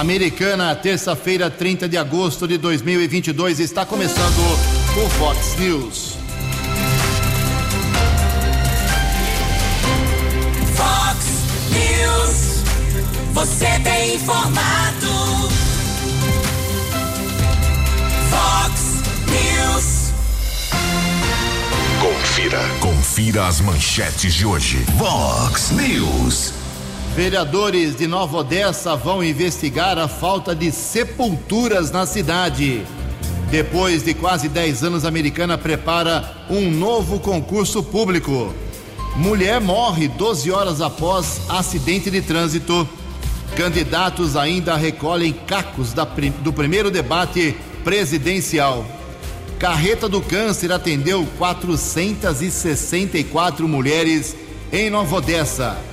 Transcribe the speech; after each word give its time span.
Americana, 0.00 0.74
terça-feira, 0.74 1.50
30 1.50 1.86
de 1.86 1.98
agosto 1.98 2.48
de 2.48 2.56
2022, 2.56 3.60
está 3.60 3.84
começando 3.84 4.38
o 4.96 5.10
Fox 5.10 5.58
News. 5.58 6.16
Fox 10.74 11.26
News, 11.70 12.62
você 13.34 13.66
tem 13.84 14.14
informado. 14.14 15.50
Fox 18.30 19.02
News. 19.28 20.14
Confira, 22.00 22.60
confira 22.80 23.46
as 23.46 23.60
manchetes 23.60 24.32
de 24.32 24.46
hoje. 24.46 24.82
Fox 24.98 25.72
News. 25.72 26.59
Vereadores 27.14 27.96
de 27.96 28.06
Nova 28.06 28.38
Odessa 28.38 28.94
vão 28.94 29.22
investigar 29.22 29.98
a 29.98 30.06
falta 30.06 30.54
de 30.54 30.70
sepulturas 30.70 31.90
na 31.90 32.06
cidade. 32.06 32.84
Depois 33.50 34.04
de 34.04 34.14
quase 34.14 34.48
10 34.48 34.84
anos, 34.84 35.04
a 35.04 35.08
americana 35.08 35.58
prepara 35.58 36.46
um 36.48 36.70
novo 36.70 37.18
concurso 37.18 37.82
público. 37.82 38.54
Mulher 39.16 39.60
morre 39.60 40.06
12 40.06 40.52
horas 40.52 40.80
após 40.80 41.40
acidente 41.48 42.12
de 42.12 42.22
trânsito. 42.22 42.88
Candidatos 43.56 44.36
ainda 44.36 44.76
recolhem 44.76 45.32
cacos 45.32 45.92
do 46.42 46.52
primeiro 46.52 46.92
debate 46.92 47.56
presidencial. 47.82 48.86
Carreta 49.58 50.08
do 50.08 50.20
Câncer 50.20 50.70
atendeu 50.70 51.26
464 51.36 53.66
mulheres 53.66 54.36
em 54.72 54.88
Nova 54.88 55.16
Odessa. 55.16 55.89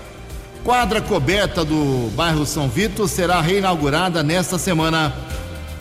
Quadra 0.67 0.99
coberta 1.01 1.63
do 1.63 2.11
bairro 2.13 2.45
São 2.45 2.67
Vito 2.67 3.07
será 3.07 3.39
reinaugurada 3.39 4.21
nesta 4.21 4.57
semana. 4.57 5.15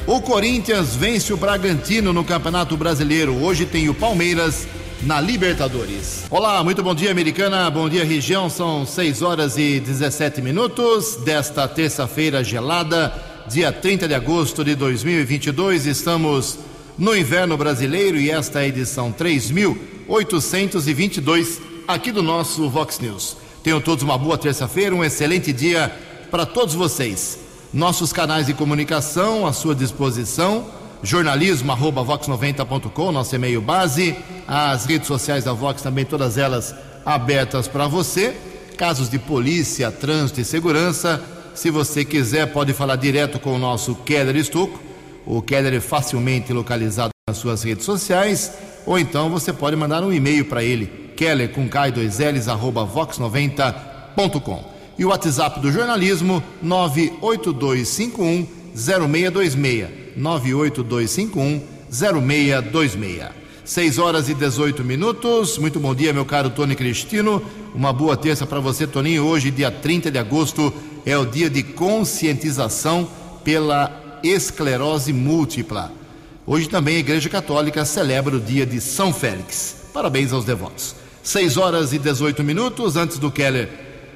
O 0.07 0.21
Corinthians 0.21 0.95
vence 0.95 1.33
o 1.33 1.37
Bragantino 1.37 2.13
no 2.13 2.23
Campeonato 2.23 2.77
Brasileiro. 2.77 3.35
Hoje 3.35 3.67
tem 3.67 3.89
o 3.89 3.95
Palmeiras 3.95 4.65
na 5.03 5.21
Libertadores. 5.21 6.27
Olá, 6.31 6.63
muito 6.63 6.85
bom 6.85 6.95
dia, 6.95 7.11
americana. 7.11 7.69
Bom 7.69 7.89
dia, 7.89 8.05
região. 8.05 8.49
São 8.49 8.87
6 8.87 9.23
horas 9.23 9.59
e 9.59 9.81
17 9.81 10.41
minutos 10.41 11.17
desta 11.17 11.67
terça-feira 11.67 12.45
gelada, 12.45 13.13
dia 13.49 13.73
30 13.73 14.07
de 14.07 14.15
agosto 14.15 14.63
de 14.63 14.77
2022. 14.77 15.87
Estamos 15.87 16.61
no 16.97 17.17
inverno 17.17 17.57
brasileiro 17.57 18.19
e 18.19 18.31
esta 18.31 18.61
é 18.61 18.63
a 18.63 18.69
edição 18.69 19.11
3822 19.11 21.61
aqui 21.89 22.13
do 22.13 22.23
nosso 22.23 22.71
Vox 22.71 23.01
News. 23.01 23.46
Tenham 23.67 23.81
todos 23.81 24.05
uma 24.05 24.17
boa 24.17 24.39
terça-feira, 24.39 24.95
um 24.95 25.03
excelente 25.03 25.53
dia 25.53 25.93
para 26.31 26.47
todos 26.47 26.73
vocês. 26.73 27.37
Nossos 27.75 28.13
canais 28.13 28.47
de 28.47 28.55
comunicação 28.55 29.45
à 29.45 29.53
sua 29.53 29.75
disposição, 29.75 30.67
jornalismo@vox90.com, 31.03 33.11
nosso 33.11 33.35
e-mail 33.35 33.61
base, 33.61 34.15
as 34.47 34.87
redes 34.87 35.09
sociais 35.09 35.43
da 35.43 35.53
Vox 35.53 35.83
também 35.83 36.05
todas 36.05 36.39
elas 36.39 36.73
abertas 37.05 37.67
para 37.67 37.89
você. 37.89 38.37
Casos 38.77 39.11
de 39.11 39.19
polícia, 39.19 39.91
trânsito 39.91 40.41
e 40.41 40.45
segurança, 40.45 41.21
se 41.53 41.69
você 41.69 42.05
quiser 42.05 42.53
pode 42.53 42.73
falar 42.73 42.95
direto 42.95 43.41
com 43.41 43.57
o 43.57 43.59
nosso 43.59 43.97
Keller 43.97 44.37
Estocco. 44.37 44.79
O 45.27 45.43
Keller 45.43 45.75
é 45.75 45.81
facilmente 45.81 46.53
localizado 46.53 47.11
nas 47.29 47.39
suas 47.39 47.65
redes 47.65 47.85
sociais, 47.85 48.53
ou 48.87 48.97
então 48.97 49.29
você 49.29 49.53
pode 49.53 49.75
mandar 49.75 50.05
um 50.05 50.13
e-mail 50.13 50.45
para 50.45 50.63
ele 50.63 51.06
keller 51.17 51.49
com 51.51 51.69
K2Ls, 51.69 52.49
arroba 52.49 52.87
vox90.com. 52.87 54.77
E 54.99 55.05
o 55.05 55.09
WhatsApp 55.09 55.61
do 55.61 55.73
jornalismo, 55.73 56.43
98251 56.63 58.47
0626. 58.75 59.89
98251 60.17 61.63
0626. 61.91 63.47
6 63.65 63.99
horas 63.99 64.29
e 64.29 64.35
18 64.35 64.85
minutos. 64.85 65.59
Muito 65.59 65.81
bom 65.81 65.95
dia, 65.95 66.13
meu 66.13 66.25
caro 66.25 66.51
Tony 66.51 66.77
Cristino. 66.77 67.43
Uma 67.75 67.93
boa 67.93 68.17
terça 68.17 68.47
para 68.47 68.61
você, 68.61 68.87
Toninho. 68.87 69.25
Hoje, 69.25 69.51
dia 69.51 69.71
30 69.73 70.11
de 70.11 70.19
agosto, 70.19 70.73
é 71.05 71.19
o 71.19 71.27
dia 71.27 71.51
de 71.51 71.63
conscientização 71.63 73.09
pela 73.43 74.19
esclerose 74.23 75.13
múltipla. 75.13 75.93
Hoje 76.47 76.69
também 76.69 76.97
a 76.97 77.01
Igreja 77.01 77.29
Católica 77.29 77.85
celebra 77.85 78.37
o 78.37 78.41
dia 78.41 78.65
de 78.65 78.81
São 78.81 79.13
Félix. 79.13 79.77
Parabéns 79.93 80.33
aos 80.33 80.45
devotos. 80.45 80.95
6 81.27 81.57
horas 81.57 81.93
e 81.93 81.99
18 81.99 82.45
minutos. 82.45 82.95
Antes 82.95 83.19
do 83.19 83.33
Keller 83.33 83.69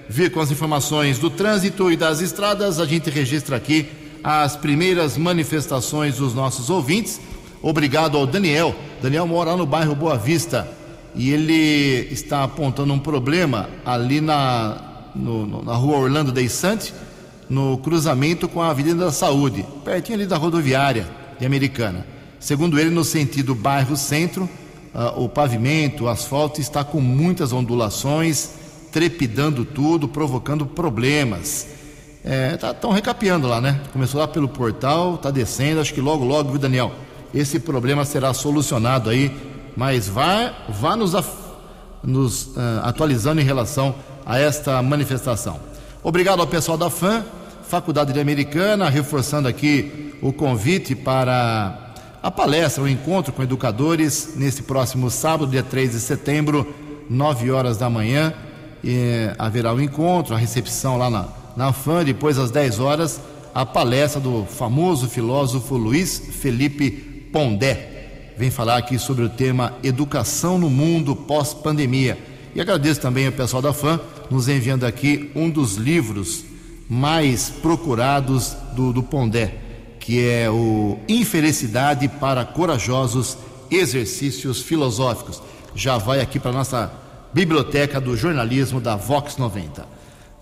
vir 0.09 0.31
com 0.31 0.39
as 0.39 0.53
informações 0.53 1.19
do 1.19 1.29
trânsito 1.29 1.91
e 1.91 1.97
das 1.97 2.21
estradas, 2.21 2.79
a 2.79 2.87
gente 2.87 3.11
registra 3.11 3.57
aqui 3.57 3.89
as 4.23 4.55
primeiras 4.57 5.17
manifestações 5.17 6.19
dos 6.19 6.35
nossos 6.35 6.71
ouvintes. 6.71 7.21
Obrigado 7.61 8.17
ao 8.17 8.29
Daniel. 8.29 8.77
Daniel 9.03 9.27
mora 9.27 9.57
no 9.57 9.67
bairro 9.67 9.97
Boa 9.97 10.17
Vista 10.17 10.69
e 11.13 11.31
ele 11.31 12.09
está 12.13 12.45
apontando 12.45 12.93
um 12.93 12.99
problema 12.99 13.69
ali 13.85 14.21
na, 14.21 15.11
no, 15.13 15.65
na 15.65 15.75
rua 15.75 15.99
Orlando 15.99 16.31
Deissante, 16.31 16.95
no 17.49 17.77
cruzamento 17.79 18.47
com 18.47 18.63
a 18.63 18.71
Avenida 18.71 19.07
da 19.07 19.13
Saúde, 19.13 19.67
pertinho 19.85 20.17
ali 20.17 20.27
da 20.29 20.37
rodoviária 20.37 21.09
de 21.41 21.45
Americana. 21.45 22.07
Segundo 22.39 22.79
ele, 22.79 22.91
no 22.91 23.03
sentido 23.03 23.53
bairro 23.53 23.97
centro, 23.97 24.45
uh, 24.45 24.70
o 25.17 25.29
pavimento, 25.29 26.05
o 26.05 26.09
asfalto 26.09 26.61
está 26.61 26.83
com 26.83 27.01
muitas 27.01 27.53
ondulações, 27.53 28.51
trepidando 28.91 29.65
tudo, 29.65 30.09
provocando 30.09 30.67
problemas. 30.67 31.67
Estão 32.23 32.91
é, 32.91 32.93
tá, 32.93 32.95
recapeando 32.95 33.47
lá, 33.47 33.61
né? 33.61 33.81
Começou 33.93 34.21
lá 34.21 34.29
pelo 34.29 34.49
portal, 34.49 35.15
está 35.15 35.31
descendo, 35.31 35.81
acho 35.81 35.95
que 35.95 36.01
logo, 36.01 36.25
logo, 36.25 36.51
viu, 36.51 36.59
Daniel? 36.59 36.93
Esse 37.33 37.59
problema 37.59 38.05
será 38.05 38.35
solucionado 38.35 39.09
aí, 39.09 39.35
mas 39.77 40.09
vá, 40.09 40.53
vá 40.69 40.97
nos, 40.97 41.15
nos 42.03 42.47
uh, 42.49 42.81
atualizando 42.83 43.41
em 43.41 43.45
relação 43.45 43.95
a 44.27 44.39
esta 44.39 44.83
manifestação. 44.83 45.61
Obrigado 46.03 46.41
ao 46.41 46.47
pessoal 46.47 46.77
da 46.77 46.91
FAM, 46.91 47.25
Faculdade 47.69 48.13
de 48.13 48.21
Americana, 48.21 48.91
reforçando 48.91 49.47
aqui 49.47 50.13
o 50.21 50.33
convite 50.33 50.95
para 50.95 51.80
a 52.23 52.31
palestra, 52.31 52.83
o 52.83 52.89
encontro 52.89 53.33
com 53.33 53.43
educadores, 53.43 54.35
nesse 54.37 54.63
próximo 54.63 55.11
sábado, 55.11 55.51
dia 55.51 55.63
3 55.63 55.93
de 55.93 56.01
setembro, 56.01 56.67
9 57.09 57.51
horas 57.51 57.79
da 57.79 57.89
manhã. 57.89 58.35
E, 58.85 59.31
haverá 59.39 59.73
o 59.73 59.77
um 59.77 59.81
encontro, 59.81 60.35
a 60.35 60.39
recepção 60.39 60.99
lá 60.99 61.09
na, 61.09 61.29
na 61.57 61.73
FAM, 61.73 62.05
depois 62.05 62.39
às 62.39 62.51
10 62.51 62.79
horas, 62.79 63.21
a 63.55 63.65
palestra 63.65 64.21
do 64.21 64.45
famoso 64.45 65.09
filósofo 65.09 65.77
Luiz 65.77 66.19
Felipe 66.19 66.91
Pondé. 67.33 68.35
Vem 68.37 68.51
falar 68.51 68.77
aqui 68.77 68.99
sobre 68.99 69.25
o 69.25 69.29
tema 69.31 69.75
Educação 69.83 70.59
no 70.59 70.69
Mundo 70.69 71.17
Pós-Pandemia. 71.17 72.19
E 72.55 72.61
agradeço 72.61 73.01
também 73.01 73.27
ao 73.27 73.33
pessoal 73.33 73.63
da 73.63 73.73
FAM 73.73 73.99
nos 74.31 74.47
enviando 74.47 74.85
aqui 74.85 75.31
um 75.35 75.49
dos 75.49 75.77
livros 75.77 76.45
mais 76.89 77.49
procurados 77.49 78.55
do, 78.75 78.93
do 78.93 79.03
Pondé 79.03 79.70
que 80.01 80.27
é 80.27 80.51
o 80.51 80.99
Infelicidade 81.07 82.09
para 82.09 82.45
Corajosos 82.45 83.37
Exercícios 83.71 84.63
Filosóficos. 84.63 85.41
Já 85.75 85.99
vai 85.99 86.21
aqui 86.21 86.41
para 86.41 86.51
a 86.51 86.55
nossa 86.55 86.91
biblioteca 87.33 88.01
do 88.01 88.17
jornalismo 88.17 88.81
da 88.81 88.97
Vox 88.97 89.37
90. 89.37 89.83
Uh, 89.83 89.87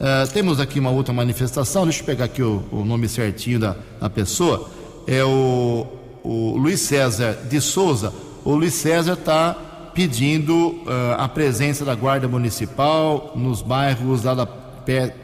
eh, 0.01 0.27
temos 0.33 0.61
aqui 0.61 0.79
uma 0.79 0.91
outra 0.91 1.13
manifestação, 1.13 1.85
deixa 1.85 2.01
eu 2.01 2.07
pegar 2.07 2.27
aqui 2.27 2.43
o, 2.43 2.65
o 2.71 2.85
nome 2.85 3.09
certinho 3.09 3.59
da, 3.59 3.77
da, 4.01 4.09
pessoa. 4.09 4.71
É 5.07 5.23
o, 5.25 5.87
o 6.23 6.57
Luiz 6.57 6.81
César 6.81 7.35
de 7.51 7.61
Souza. 7.61 8.13
O 8.45 8.55
Luiz 8.55 8.75
César 8.75 9.15
está 9.15 9.55
pedindo 9.93 10.55
uh, 10.55 11.15
a 11.19 11.29
presença 11.29 11.85
da 11.85 11.95
Guarda 11.95 12.29
Municipal 12.29 13.33
nos 13.35 13.61
bairros 13.61 14.23
lá 14.23 14.35
da, 14.35 14.49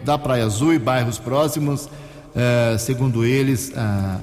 da 0.05 0.19
Praia 0.19 0.45
Azul 0.45 0.75
e 0.75 0.79
bairros 0.79 1.19
próximos. 1.19 1.89
Uh, 2.35 2.79
segundo 2.79 3.25
eles, 3.25 3.73
a, 3.77 4.21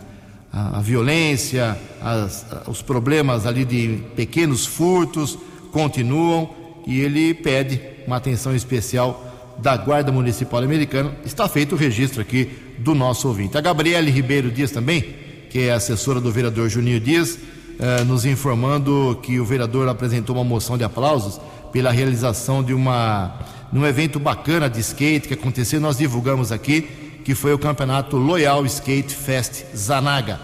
a 0.52 0.82
violência, 0.82 1.78
as, 2.02 2.46
os 2.68 2.82
problemas 2.82 3.46
ali 3.46 3.64
de 3.64 4.00
pequenos 4.16 4.66
furtos 4.66 5.38
continuam 5.72 6.50
e 6.86 7.00
ele 7.00 7.34
pede 7.34 7.80
uma 8.06 8.18
atenção 8.18 8.56
especial 8.56 9.56
da 9.60 9.78
Guarda 9.78 10.12
Municipal 10.12 10.62
Americana. 10.62 11.16
Está 11.24 11.48
feito 11.48 11.76
o 11.76 11.78
registro 11.78 12.22
aqui 12.22 12.50
do 12.80 12.94
nosso 12.94 13.28
ouvinte. 13.28 13.58
A 13.58 13.62
Gabriele 13.62 14.12
Ribeiro 14.12 14.52
Dias 14.52 14.72
também, 14.72 15.16
que 15.50 15.60
é 15.60 15.72
assessora 15.72 16.20
do 16.20 16.32
vereador 16.32 16.68
Juninho 16.68 17.00
Dias, 17.00 17.38
eh, 17.80 18.04
nos 18.04 18.26
informando 18.26 19.20
que 19.22 19.40
o 19.40 19.46
vereador 19.46 19.88
apresentou 19.88 20.36
uma 20.36 20.44
moção 20.44 20.78
de 20.78 20.84
aplausos 20.84 21.40
pela 21.72 21.92
realização 21.92 22.64
de 22.64 22.74
uma 22.74 23.40
de 23.72 23.80
um 23.80 23.86
evento 23.86 24.20
bacana 24.20 24.70
de 24.70 24.82
skate 24.82 25.30
que 25.30 25.34
aconteceu, 25.34 25.80
nós 25.80 25.98
divulgamos 25.98 26.52
aqui 26.52 26.90
que 27.24 27.36
foi 27.36 27.54
o 27.54 27.60
campeonato 27.60 28.18
Loyal 28.18 28.66
Skate 28.66 29.16
Fest 29.16 29.64
Zanaga. 29.76 30.40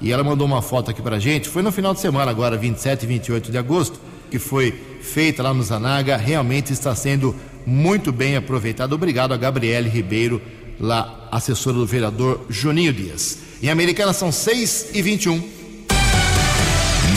E 0.00 0.12
ela 0.12 0.24
mandou 0.24 0.46
uma 0.46 0.62
foto 0.62 0.90
aqui 0.90 1.02
pra 1.02 1.18
gente, 1.18 1.48
foi 1.48 1.62
no 1.62 1.70
final 1.70 1.92
de 1.92 2.00
semana 2.00 2.30
agora, 2.30 2.56
27 2.56 3.02
e 3.02 3.06
28 3.06 3.50
de 3.50 3.58
agosto, 3.58 4.00
que 4.30 4.38
foi 4.38 4.72
feita 5.02 5.42
lá 5.42 5.52
no 5.52 5.62
Zanaga, 5.62 6.16
realmente 6.16 6.72
está 6.72 6.94
sendo 6.94 7.34
muito 7.66 8.12
bem 8.12 8.36
aproveitado. 8.36 8.94
Obrigado 8.94 9.34
a 9.34 9.36
Gabriele 9.36 9.88
Ribeiro 9.88 10.40
lá, 10.78 11.28
assessora 11.30 11.76
do 11.76 11.86
vereador 11.86 12.40
Juninho 12.48 12.92
Dias. 12.92 13.38
Em 13.62 13.68
Americana 13.68 14.12
são 14.12 14.32
6 14.32 14.90
e 14.94 15.02
21. 15.02 15.36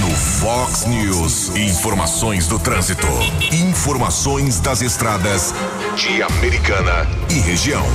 No 0.02 0.10
Fox 0.10 0.86
News, 0.86 1.56
informações 1.56 2.48
do 2.48 2.60
trânsito. 2.60 3.08
Informações 3.54 4.60
das 4.60 4.82
estradas 4.82 5.54
de 5.96 6.22
Americana 6.22 7.08
e 7.30 7.40
região. 7.40 7.86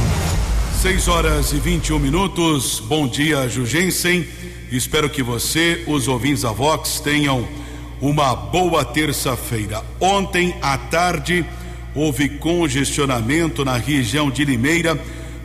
6 0.78 1.08
horas 1.08 1.52
e 1.52 1.56
21 1.56 1.98
minutos. 1.98 2.78
Bom 2.78 3.08
dia, 3.08 3.48
Jugensen. 3.48 4.24
Espero 4.70 5.10
que 5.10 5.24
você, 5.24 5.82
os 5.88 6.06
ouvintes 6.06 6.42
da 6.42 6.52
Vox, 6.52 7.00
tenham 7.00 7.48
uma 8.00 8.36
boa 8.36 8.84
terça-feira. 8.84 9.82
Ontem 9.98 10.54
à 10.62 10.78
tarde 10.78 11.44
houve 11.96 12.28
congestionamento 12.28 13.64
na 13.64 13.76
região 13.76 14.30
de 14.30 14.44
Limeira 14.44 14.96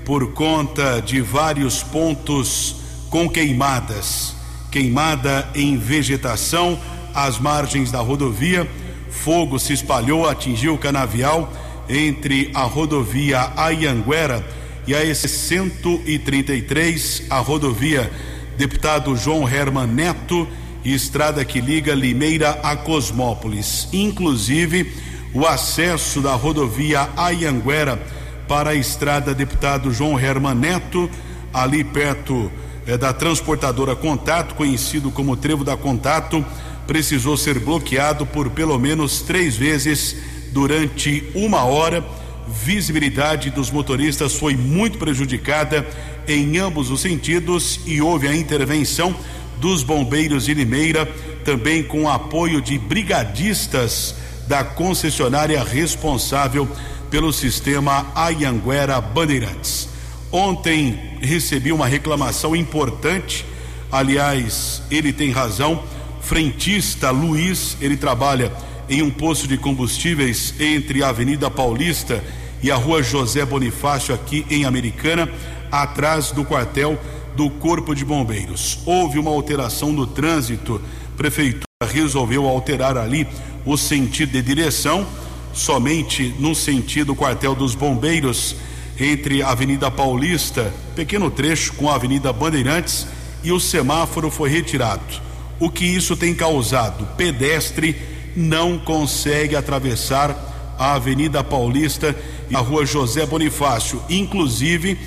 por 0.06 0.34
conta 0.34 1.02
de 1.02 1.20
vários 1.20 1.82
pontos 1.82 2.76
com 3.10 3.28
queimadas. 3.28 4.36
Queimada 4.70 5.50
em 5.56 5.78
vegetação 5.78 6.80
às 7.12 7.40
margens 7.40 7.92
da 7.92 8.02
rodovia. 8.02 8.70
Fogo 9.10 9.58
se 9.58 9.74
espalhou, 9.74 10.30
atingiu 10.30 10.76
o 10.76 10.78
canavial 10.78 11.52
entre 11.90 12.52
a 12.54 12.62
rodovia 12.62 13.52
Ayanguera 13.58 14.62
e 14.86 14.94
a 14.96 15.04
EC 15.04 15.28
133, 15.28 17.24
a 17.30 17.40
rodovia 17.40 18.12
Deputado 18.58 19.16
João 19.16 19.48
Herman 19.48 19.88
Neto 19.88 20.48
estrada 20.84 21.46
que 21.46 21.62
liga 21.62 21.94
Limeira 21.94 22.60
a 22.62 22.76
Cosmópolis. 22.76 23.88
Inclusive, 23.94 24.92
o 25.34 25.46
acesso 25.46 26.22
da 26.22 26.34
rodovia 26.34 27.10
Ayanguera 27.16 28.02
para 28.48 28.72
a 28.72 28.76
estrada 28.76 29.34
Deputado 29.34 29.92
João 29.94 30.20
Herman 30.20 30.56
Neto, 30.56 31.10
ali 31.54 31.84
perto 31.84 32.52
eh, 32.86 32.98
da 32.98 33.14
transportadora 33.14 33.96
Contato, 33.96 34.56
conhecido 34.56 35.10
como 35.10 35.38
Trevo 35.38 35.64
da 35.64 35.78
Contato, 35.78 36.46
precisou 36.86 37.38
ser 37.38 37.60
bloqueado 37.60 38.26
por 38.26 38.50
pelo 38.50 38.78
menos 38.78 39.22
três 39.22 39.56
vezes 39.56 40.18
durante 40.52 41.24
uma 41.34 41.64
hora. 41.64 42.04
Visibilidade 42.48 43.50
dos 43.50 43.72
motoristas 43.72 44.36
foi 44.36 44.56
muito 44.56 44.98
prejudicada 44.98 45.88
em 46.28 46.58
ambos 46.58 46.90
os 46.90 47.02
sentidos 47.02 47.80
e 47.86 48.02
houve 48.02 48.28
a 48.28 48.36
intervenção 48.36 49.16
dos 49.58 49.84
bombeiros 49.84 50.46
de 50.46 50.54
Limeira, 50.54 51.06
também 51.46 51.84
com 51.84 52.10
apoio 52.10 52.62
de 52.62 52.78
brigadistas 52.78 54.16
da 54.48 54.64
concessionária 54.64 55.64
responsável 55.64 56.68
pelo 57.10 57.32
sistema 57.32 58.12
Ayanguera 58.16 59.00
Bandeirantes. 59.00 59.88
Ontem 60.32 61.18
recebi 61.22 61.72
uma 61.72 61.88
reclamação 61.88 62.56
importante, 62.56 63.46
aliás, 63.92 64.82
ele 64.90 65.14
tem 65.14 65.32
razão. 65.32 65.84
Frentista 66.22 67.12
Luiz, 67.12 67.78
ele 67.80 67.96
trabalha 67.96 68.52
em 68.94 69.02
um 69.02 69.10
posto 69.10 69.48
de 69.48 69.58
combustíveis 69.58 70.54
entre 70.60 71.04
a 71.04 71.10
Avenida 71.10 71.50
Paulista 71.50 72.24
e 72.62 72.70
a 72.70 72.76
Rua 72.76 73.02
José 73.02 73.44
Bonifácio, 73.44 74.14
aqui 74.14 74.46
em 74.52 74.66
Americana, 74.66 75.28
atrás 75.72 76.32
do 76.32 76.46
quartel 76.46 77.00
do 77.36 77.50
Corpo 77.50 77.96
de 77.96 78.06
Bombeiros. 78.06 78.78
Houve 78.86 79.18
uma 79.18 79.32
alteração 79.32 79.92
no 79.92 80.06
trânsito, 80.06 80.80
prefeitura 81.18 81.64
resolveu 81.92 82.48
alterar 82.48 82.96
ali 82.96 83.28
o 83.66 83.76
sentido 83.76 84.34
de 84.34 84.44
direção, 84.44 85.08
somente 85.54 86.36
no 86.38 86.54
sentido 86.54 87.16
quartel 87.16 87.56
dos 87.56 87.74
Bombeiros, 87.74 88.56
entre 89.00 89.42
a 89.42 89.50
Avenida 89.50 89.90
Paulista, 89.90 90.72
pequeno 90.96 91.32
trecho 91.32 91.74
com 91.74 91.90
a 91.90 91.96
Avenida 91.96 92.32
Bandeirantes, 92.32 93.08
e 93.44 93.52
o 93.52 93.60
semáforo 93.60 94.30
foi 94.30 94.52
retirado. 94.52 95.02
O 95.60 95.68
que 95.68 95.84
isso 95.84 96.16
tem 96.16 96.36
causado? 96.36 97.08
Pedestre 97.18 98.13
não 98.36 98.80
consegue 98.80 99.56
atravessar 99.56 100.76
a 100.78 100.94
Avenida 100.94 101.44
Paulista 101.44 102.16
e 102.50 102.56
a 102.56 102.60
Rua 102.60 102.86
José 102.86 103.26
Bonifácio, 103.26 104.02
inclusive 104.10 104.98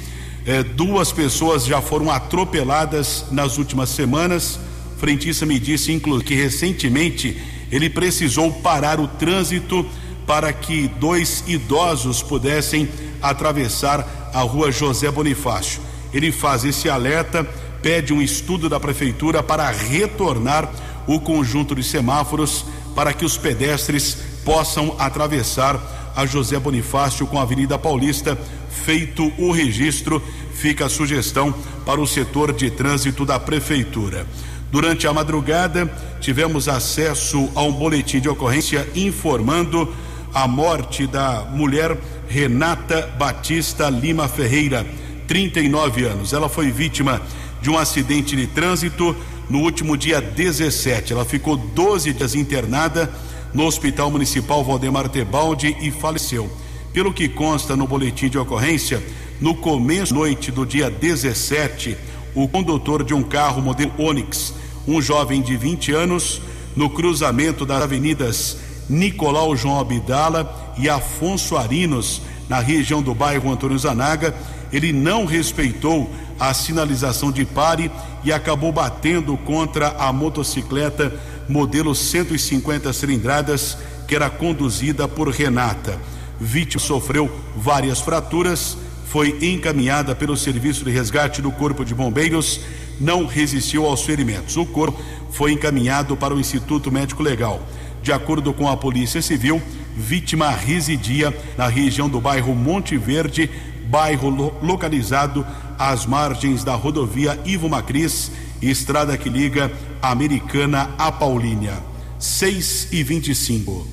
eh, 0.46 0.62
duas 0.62 1.10
pessoas 1.10 1.66
já 1.66 1.82
foram 1.82 2.10
atropeladas 2.10 3.26
nas 3.30 3.58
últimas 3.58 3.90
semanas. 3.90 4.60
Frentista 4.96 5.44
me 5.44 5.58
disse, 5.58 5.92
inclusive, 5.92 6.24
que 6.24 6.34
recentemente 6.34 7.36
ele 7.70 7.90
precisou 7.90 8.52
parar 8.52 9.00
o 9.00 9.08
trânsito 9.08 9.84
para 10.26 10.52
que 10.52 10.88
dois 11.00 11.44
idosos 11.46 12.22
pudessem 12.22 12.88
atravessar 13.20 14.30
a 14.32 14.40
rua 14.40 14.70
José 14.70 15.10
Bonifácio. 15.10 15.80
Ele 16.12 16.30
faz 16.32 16.64
esse 16.64 16.88
alerta, 16.88 17.44
pede 17.82 18.12
um 18.12 18.22
estudo 18.22 18.68
da 18.68 18.80
prefeitura 18.80 19.42
para 19.42 19.68
retornar 19.70 20.70
o 21.06 21.20
conjunto 21.20 21.74
de 21.74 21.82
semáforos 21.82 22.64
para 22.96 23.12
que 23.12 23.26
os 23.26 23.36
pedestres 23.36 24.16
possam 24.42 24.96
atravessar 24.98 26.12
a 26.16 26.24
José 26.24 26.58
Bonifácio 26.58 27.26
com 27.26 27.38
a 27.38 27.42
Avenida 27.42 27.78
Paulista 27.78 28.38
feito 28.70 29.30
o 29.36 29.52
registro, 29.52 30.22
fica 30.54 30.86
a 30.86 30.88
sugestão 30.88 31.54
para 31.84 32.00
o 32.00 32.06
setor 32.06 32.54
de 32.54 32.70
trânsito 32.70 33.26
da 33.26 33.38
prefeitura. 33.38 34.26
Durante 34.72 35.06
a 35.06 35.12
madrugada, 35.12 35.86
tivemos 36.20 36.68
acesso 36.68 37.50
a 37.54 37.62
um 37.62 37.72
boletim 37.72 38.18
de 38.18 38.30
ocorrência 38.30 38.88
informando 38.94 39.94
a 40.32 40.48
morte 40.48 41.06
da 41.06 41.46
mulher 41.52 41.98
Renata 42.28 43.14
Batista 43.18 43.90
Lima 43.90 44.26
Ferreira, 44.26 44.86
39 45.28 46.04
anos. 46.04 46.32
Ela 46.32 46.48
foi 46.48 46.70
vítima 46.70 47.20
de 47.60 47.68
um 47.68 47.78
acidente 47.78 48.34
de 48.36 48.46
trânsito 48.46 49.14
no 49.48 49.60
último 49.60 49.96
dia 49.96 50.20
17. 50.20 51.12
Ela 51.12 51.24
ficou 51.24 51.56
12 51.56 52.12
dias 52.12 52.34
internada 52.34 53.10
no 53.52 53.64
Hospital 53.64 54.10
Municipal 54.10 54.64
Valdemar 54.64 55.08
Tebaldi 55.08 55.76
e 55.80 55.90
faleceu. 55.90 56.50
Pelo 56.92 57.12
que 57.12 57.28
consta 57.28 57.76
no 57.76 57.86
boletim 57.86 58.28
de 58.28 58.38
ocorrência, 58.38 59.02
no 59.40 59.54
começo 59.54 60.12
da 60.12 60.20
noite 60.20 60.50
do 60.50 60.64
dia 60.64 60.90
17, 60.90 61.96
o 62.34 62.48
condutor 62.48 63.04
de 63.04 63.14
um 63.14 63.22
carro 63.22 63.62
modelo 63.62 63.92
Onix, 63.98 64.52
um 64.86 65.00
jovem 65.00 65.42
de 65.42 65.56
20 65.56 65.92
anos, 65.92 66.40
no 66.74 66.90
cruzamento 66.90 67.64
das 67.64 67.82
avenidas 67.82 68.58
Nicolau 68.88 69.56
João 69.56 69.80
Abdala 69.80 70.74
e 70.78 70.88
Afonso 70.88 71.56
Arinos, 71.56 72.22
na 72.48 72.60
região 72.60 73.02
do 73.02 73.14
bairro 73.14 73.50
Antônio 73.50 73.78
Zanaga, 73.78 74.34
ele 74.72 74.92
não 74.92 75.24
respeitou 75.24 76.10
a 76.38 76.52
sinalização 76.52 77.32
de 77.32 77.44
pare 77.44 77.90
e 78.24 78.32
acabou 78.32 78.72
batendo 78.72 79.36
contra 79.38 79.88
a 79.98 80.12
motocicleta 80.12 81.12
modelo 81.48 81.94
150 81.94 82.92
cilindradas 82.92 83.78
que 84.06 84.14
era 84.14 84.28
conduzida 84.28 85.06
por 85.08 85.28
Renata 85.28 85.98
vítima 86.40 86.82
sofreu 86.82 87.30
várias 87.56 88.00
fraturas, 88.00 88.76
foi 89.06 89.38
encaminhada 89.40 90.14
pelo 90.14 90.36
Serviço 90.36 90.84
de 90.84 90.90
Resgate 90.90 91.40
do 91.40 91.50
Corpo 91.50 91.84
de 91.84 91.94
Bombeiros, 91.94 92.60
não 93.00 93.26
resistiu 93.26 93.86
aos 93.86 94.02
ferimentos. 94.02 94.56
O 94.56 94.66
corpo 94.66 95.00
foi 95.30 95.52
encaminhado 95.52 96.16
para 96.16 96.34
o 96.34 96.40
Instituto 96.40 96.90
Médico 96.90 97.22
Legal. 97.22 97.60
De 98.02 98.12
acordo 98.12 98.52
com 98.52 98.68
a 98.68 98.76
Polícia 98.76 99.20
Civil, 99.22 99.60
vítima 99.96 100.50
residia 100.50 101.36
na 101.56 101.66
região 101.66 102.08
do 102.08 102.20
bairro 102.20 102.54
Monte 102.54 102.96
Verde, 102.96 103.50
bairro 103.96 104.28
lo 104.28 104.52
localizado 104.60 105.46
às 105.78 106.04
margens 106.04 106.62
da 106.62 106.74
rodovia 106.74 107.40
Ivo 107.46 107.66
Macris, 107.66 108.30
estrada 108.60 109.16
que 109.16 109.30
liga 109.30 109.72
a 110.02 110.10
Americana 110.10 110.90
a 110.98 111.10
Paulínia. 111.10 111.82
6 112.18 112.88
e 112.92 113.02
25. 113.02 113.88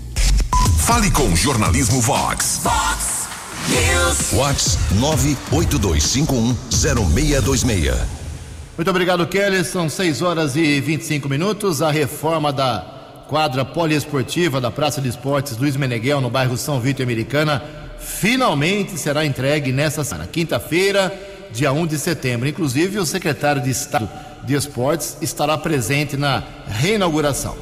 Fale 0.79 1.09
com 1.09 1.23
o 1.23 1.37
Jornalismo 1.37 2.01
Vox. 2.01 2.59
Vox 2.63 3.29
News. 3.69 4.33
Vox 4.33 4.77
982510626. 4.99 7.95
Muito 8.75 8.89
obrigado, 8.89 9.25
Kelly. 9.27 9.63
São 9.63 9.87
6 9.87 10.21
horas 10.21 10.57
e 10.57 10.81
25 10.81 11.29
minutos. 11.29 11.81
A 11.81 11.89
reforma 11.89 12.51
da 12.51 12.85
quadra 13.29 13.63
poliesportiva 13.63 14.59
da 14.59 14.69
Praça 14.69 14.99
de 14.99 15.07
Esportes 15.07 15.57
Luiz 15.57 15.77
Meneghel, 15.77 16.19
no 16.19 16.29
bairro 16.29 16.57
São 16.57 16.81
Vito 16.81 17.01
Americana, 17.01 17.82
finalmente 18.03 18.97
será 18.97 19.25
entregue 19.25 19.71
nesta 19.71 20.03
semana, 20.03 20.27
quinta-feira, 20.27 21.11
dia 21.51 21.71
1 21.71 21.87
de 21.87 21.97
setembro. 21.97 22.47
Inclusive, 22.47 22.99
o 22.99 23.05
secretário 23.05 23.61
de 23.61 23.69
Estado 23.69 24.09
de 24.43 24.53
Esportes 24.55 25.17
estará 25.21 25.57
presente 25.57 26.17
na 26.17 26.43
reinauguração. 26.67 27.55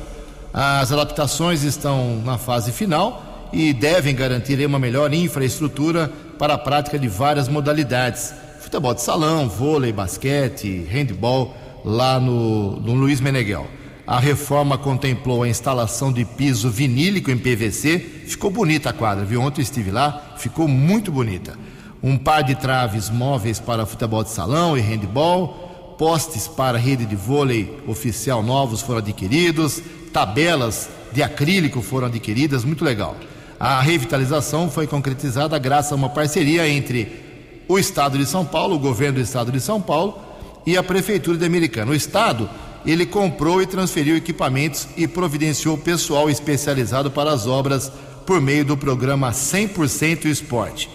As 0.54 0.92
adaptações 0.92 1.64
estão 1.64 2.22
na 2.26 2.38
fase 2.38 2.72
final 2.72 3.50
e 3.54 3.74
devem 3.74 4.16
garantir 4.16 4.66
uma 4.66 4.80
melhor 4.80 5.14
infraestrutura 5.14 6.12
para 6.38 6.56
a 6.56 6.58
prática 6.58 6.98
de 6.98 7.08
várias 7.08 7.48
modalidades: 7.48 8.34
futebol 8.60 8.94
de 8.94 9.02
salão, 9.02 9.48
vôlei, 9.48 9.94
basquete, 9.94 10.88
handball, 10.90 11.56
lá 11.86 12.20
no, 12.20 12.80
no 12.80 12.94
Luiz 12.94 13.22
Meneghel. 13.22 13.68
A 14.12 14.20
reforma 14.20 14.78
contemplou 14.78 15.42
a 15.42 15.48
instalação 15.48 16.12
de 16.12 16.26
piso 16.26 16.70
vinílico 16.70 17.32
em 17.32 17.38
PVC. 17.38 17.98
Ficou 18.28 18.52
bonita 18.52 18.90
a 18.90 18.94
quadra, 18.94 19.24
viu? 19.24 19.40
Ontem 19.40 19.62
estive 19.62 19.90
lá, 19.90 20.36
ficou 20.36 20.68
muito 20.68 21.10
bonita. 21.10 21.58
um 22.04 22.18
par 22.18 22.44
de 22.44 22.54
traves 22.54 23.10
móveis 23.10 23.58
para 23.58 23.86
futebol 23.86 24.22
de 24.22 24.30
salão 24.30 24.78
e 24.78 24.82
handball, 24.82 25.96
postes 25.98 26.46
para 26.46 26.78
rede 26.78 27.06
de 27.06 27.16
vôlei 27.16 27.82
oficial 27.88 28.44
novos 28.44 28.82
foram 28.82 29.00
adquiridos, 29.00 29.82
tabelas 30.12 30.90
de 31.14 31.24
acrílico 31.24 31.82
foram 31.82 32.08
adquiridas, 32.08 32.66
muito 32.66 32.84
legal. 32.84 33.16
A 33.58 33.80
revitalização 33.80 34.70
foi 34.70 34.88
concretizada 34.88 35.58
graças 35.58 35.94
a 35.94 35.96
uma 35.96 36.10
parceria 36.10 36.68
entre 36.68 37.64
o 37.66 37.80
Estado 37.80 38.18
de 38.18 38.26
São 38.26 38.44
Paulo, 38.44 38.76
o 38.76 38.80
governo 38.80 39.20
do 39.20 39.24
Estado 39.24 39.54
de 39.54 39.62
São 39.62 39.82
Paulo 39.82 40.20
e 40.66 40.76
a 40.76 40.84
Prefeitura 40.84 41.38
de 41.38 41.46
Americana. 41.46 41.92
O 41.92 41.96
Estado, 41.96 42.50
ele 42.86 43.06
comprou 43.06 43.62
e 43.62 43.68
transferiu 43.68 44.16
equipamentos 44.16 44.88
e 44.98 45.08
providenciou 45.08 45.78
pessoal 45.78 46.30
especializado 46.30 47.12
para 47.12 47.32
as 47.32 47.48
obras 47.48 47.92
por 48.26 48.42
meio 48.42 48.66
do 48.66 48.78
programa 48.78 49.32
100% 49.32 50.26
Esporte. 50.26 50.90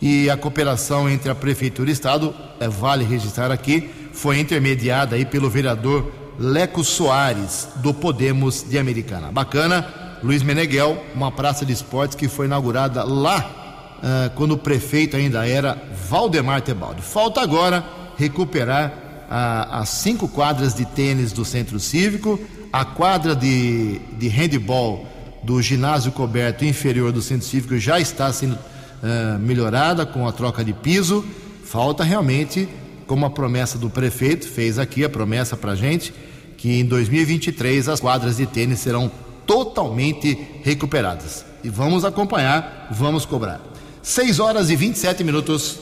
E 0.00 0.28
a 0.28 0.36
cooperação 0.36 1.08
entre 1.08 1.30
a 1.30 1.34
Prefeitura 1.34 1.88
e 1.88 1.92
o 1.92 1.94
Estado, 1.94 2.34
é, 2.60 2.68
vale 2.68 3.04
registrar 3.04 3.50
aqui, 3.50 3.90
foi 4.12 4.38
intermediada 4.38 5.16
aí 5.16 5.24
pelo 5.24 5.48
vereador 5.48 6.12
Leco 6.38 6.84
Soares, 6.84 7.68
do 7.76 7.94
Podemos 7.94 8.64
de 8.68 8.78
Americana. 8.78 9.30
Bacana, 9.30 9.86
Luiz 10.22 10.42
Meneghel, 10.42 11.02
uma 11.14 11.30
praça 11.30 11.64
de 11.64 11.72
esportes 11.72 12.16
que 12.16 12.28
foi 12.28 12.46
inaugurada 12.46 13.04
lá 13.04 13.98
uh, 13.98 14.30
quando 14.34 14.52
o 14.52 14.58
prefeito 14.58 15.16
ainda 15.16 15.46
era 15.46 15.76
Valdemar 16.08 16.60
Tebaldi. 16.60 17.02
Falta 17.02 17.40
agora 17.40 17.84
recuperar 18.16 19.03
uh, 19.24 19.72
as 19.72 19.88
cinco 19.88 20.28
quadras 20.28 20.74
de 20.74 20.84
tênis 20.84 21.32
do 21.32 21.44
Centro 21.44 21.78
Cívico, 21.80 22.38
a 22.72 22.84
quadra 22.84 23.34
de, 23.34 23.98
de 24.18 24.28
handball 24.28 25.06
do 25.42 25.60
ginásio 25.60 26.10
coberto 26.12 26.64
inferior 26.64 27.12
do 27.12 27.20
Centro 27.20 27.46
Cívico 27.46 27.78
já 27.78 28.00
está 28.00 28.32
sendo 28.32 28.54
uh, 28.54 29.38
melhorada 29.38 30.06
com 30.06 30.26
a 30.26 30.32
troca 30.32 30.64
de 30.64 30.72
piso. 30.72 31.24
Falta 31.64 32.02
realmente 32.02 32.68
como 33.06 33.26
a 33.26 33.30
promessa 33.30 33.78
do 33.78 33.90
prefeito 33.90 34.48
fez 34.48 34.78
aqui, 34.78 35.04
a 35.04 35.08
promessa 35.08 35.56
para 35.56 35.74
gente, 35.74 36.12
que 36.56 36.80
em 36.80 36.84
2023 36.84 37.88
as 37.88 38.00
quadras 38.00 38.38
de 38.38 38.46
tênis 38.46 38.80
serão 38.80 39.10
totalmente 39.46 40.38
recuperadas. 40.62 41.44
E 41.62 41.68
vamos 41.68 42.04
acompanhar, 42.04 42.88
vamos 42.90 43.26
cobrar. 43.26 43.60
6 44.02 44.38
horas 44.38 44.70
e 44.70 44.76
27 44.76 45.24
minutos. 45.24 45.78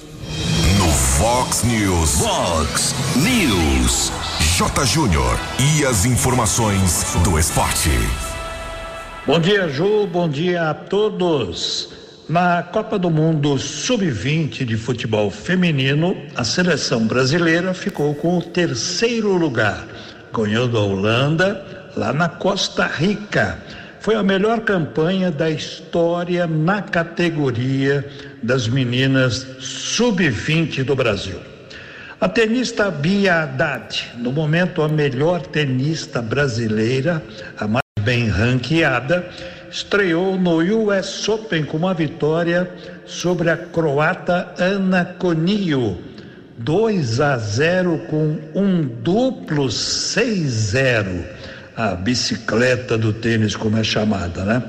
Fox 1.18 1.62
News. 1.62 2.20
Fox 2.20 2.94
News. 3.16 4.10
J. 4.56 4.86
Júnior. 4.86 5.38
E 5.60 5.84
as 5.84 6.04
informações 6.04 7.14
do 7.22 7.38
esporte. 7.38 7.90
Bom 9.26 9.38
dia, 9.38 9.68
Ju. 9.68 10.06
Bom 10.06 10.28
dia 10.28 10.70
a 10.70 10.74
todos. 10.74 11.90
Na 12.28 12.62
Copa 12.62 12.98
do 12.98 13.10
Mundo 13.10 13.58
Sub-20 13.58 14.64
de 14.64 14.76
futebol 14.76 15.30
feminino, 15.30 16.16
a 16.34 16.44
seleção 16.44 17.06
brasileira 17.06 17.74
ficou 17.74 18.14
com 18.14 18.38
o 18.38 18.42
terceiro 18.42 19.36
lugar, 19.36 19.86
ganhando 20.32 20.78
a 20.78 20.80
Holanda 20.80 21.90
lá 21.94 22.12
na 22.12 22.28
Costa 22.28 22.86
Rica. 22.86 23.58
Foi 24.02 24.16
a 24.16 24.22
melhor 24.24 24.62
campanha 24.62 25.30
da 25.30 25.48
história 25.48 26.44
na 26.44 26.82
categoria 26.82 28.04
das 28.42 28.66
meninas 28.66 29.46
sub-20 29.60 30.82
do 30.82 30.96
Brasil. 30.96 31.38
A 32.20 32.28
tenista 32.28 32.90
Bia 32.90 33.44
Haddad, 33.44 34.10
no 34.18 34.32
momento 34.32 34.82
a 34.82 34.88
melhor 34.88 35.42
tenista 35.42 36.20
brasileira, 36.20 37.22
a 37.56 37.68
mais 37.68 37.84
bem 38.00 38.26
ranqueada, 38.26 39.24
estreou 39.70 40.36
no 40.36 40.56
US 40.56 41.28
Open 41.28 41.62
com 41.62 41.76
uma 41.76 41.94
vitória 41.94 42.68
sobre 43.06 43.50
a 43.50 43.56
croata 43.56 44.52
Ana 44.58 45.04
Conio. 45.16 45.96
2 46.58 47.20
a 47.20 47.38
0 47.38 47.98
com 48.10 48.36
um 48.52 48.82
duplo 48.82 49.66
6-0. 49.66 51.41
A 51.76 51.94
bicicleta 51.94 52.98
do 52.98 53.12
tênis, 53.12 53.56
como 53.56 53.78
é 53.78 53.84
chamada, 53.84 54.44
né? 54.44 54.62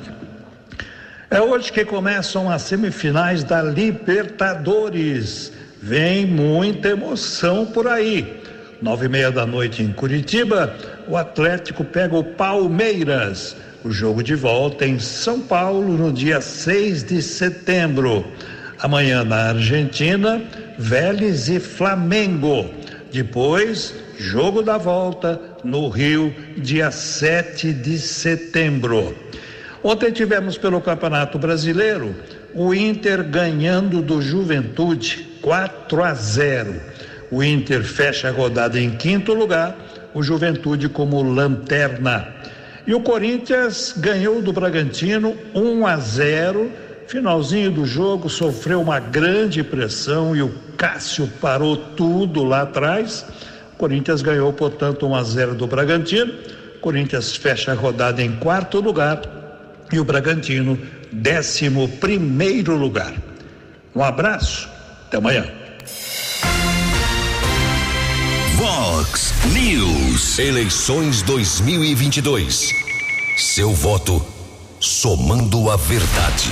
É 1.29 1.41
hoje 1.41 1.71
que 1.71 1.83
começam 1.83 2.49
as 2.49 2.61
semifinais 2.61 3.43
da 3.43 3.61
Libertadores. 3.61 5.51
Vem 5.81 6.25
muita 6.25 6.89
emoção 6.89 7.65
por 7.65 7.87
aí. 7.87 8.41
Nove 8.81 9.07
e 9.07 9.09
meia 9.09 9.31
da 9.31 9.45
noite 9.45 9.81
em 9.81 9.91
Curitiba, 9.91 10.75
o 11.07 11.17
Atlético 11.17 11.83
pega 11.83 12.15
o 12.15 12.23
Palmeiras. 12.23 13.55
O 13.83 13.91
jogo 13.91 14.23
de 14.23 14.35
volta 14.35 14.85
em 14.85 14.99
São 14.99 15.41
Paulo 15.41 15.97
no 15.97 16.13
dia 16.13 16.39
6 16.39 17.03
de 17.03 17.21
setembro. 17.21 18.25
Amanhã 18.79 19.23
na 19.23 19.49
Argentina, 19.49 20.41
Vélez 20.77 21.49
e 21.49 21.59
Flamengo. 21.59 22.69
Depois, 23.11 23.93
jogo 24.17 24.61
da 24.61 24.77
volta 24.77 25.52
no 25.63 25.87
Rio, 25.89 26.33
dia 26.57 26.91
7 26.91 27.73
de 27.73 27.97
setembro. 27.97 29.15
Ontem 29.83 30.11
tivemos 30.11 30.57
pelo 30.57 30.81
Campeonato 30.81 31.37
Brasileiro 31.37 32.15
o 32.53 32.73
Inter 32.73 33.23
ganhando 33.23 34.01
do 34.01 34.21
Juventude 34.21 35.27
4 35.41 36.03
a 36.03 36.13
0. 36.13 36.75
O 37.31 37.43
Inter 37.43 37.83
fecha 37.83 38.29
a 38.29 38.31
rodada 38.31 38.79
em 38.79 38.91
quinto 38.91 39.33
lugar, 39.33 39.75
o 40.13 40.21
Juventude 40.21 40.87
como 40.87 41.21
lanterna. 41.23 42.27
E 42.85 42.93
o 42.93 43.01
Corinthians 43.01 43.93
ganhou 43.97 44.41
do 44.41 44.53
Bragantino 44.53 45.35
1 45.55 45.87
a 45.87 45.97
0. 45.97 46.71
Finalzinho 47.07 47.71
do 47.71 47.85
jogo 47.85 48.29
sofreu 48.29 48.81
uma 48.81 48.99
grande 48.99 49.63
pressão 49.63 50.35
e 50.35 50.41
o 50.41 50.53
Cássio 50.77 51.27
parou 51.41 51.75
tudo 51.75 52.43
lá 52.43 52.61
atrás. 52.61 53.25
Corinthians 53.77 54.21
ganhou, 54.21 54.51
portanto, 54.53 55.07
1 55.07 55.15
a 55.15 55.23
0 55.23 55.55
do 55.55 55.67
Bragantino. 55.67 56.33
Corinthians 56.81 57.35
fecha 57.35 57.71
a 57.71 57.75
rodada 57.75 58.21
em 58.21 58.35
quarto 58.35 58.79
lugar 58.79 59.21
e 59.91 59.99
o 59.99 60.03
Bragantino, 60.03 60.77
décimo 61.11 61.87
primeiro 61.87 62.75
lugar. 62.75 63.13
Um 63.95 64.03
abraço, 64.03 64.67
até 65.07 65.17
amanhã. 65.17 65.45
Vox 68.55 69.33
News. 69.53 70.39
Eleições 70.39 71.21
2022. 71.21 72.69
Seu 73.37 73.71
voto 73.71 74.25
somando 74.79 75.69
a 75.69 75.75
verdade. 75.75 76.49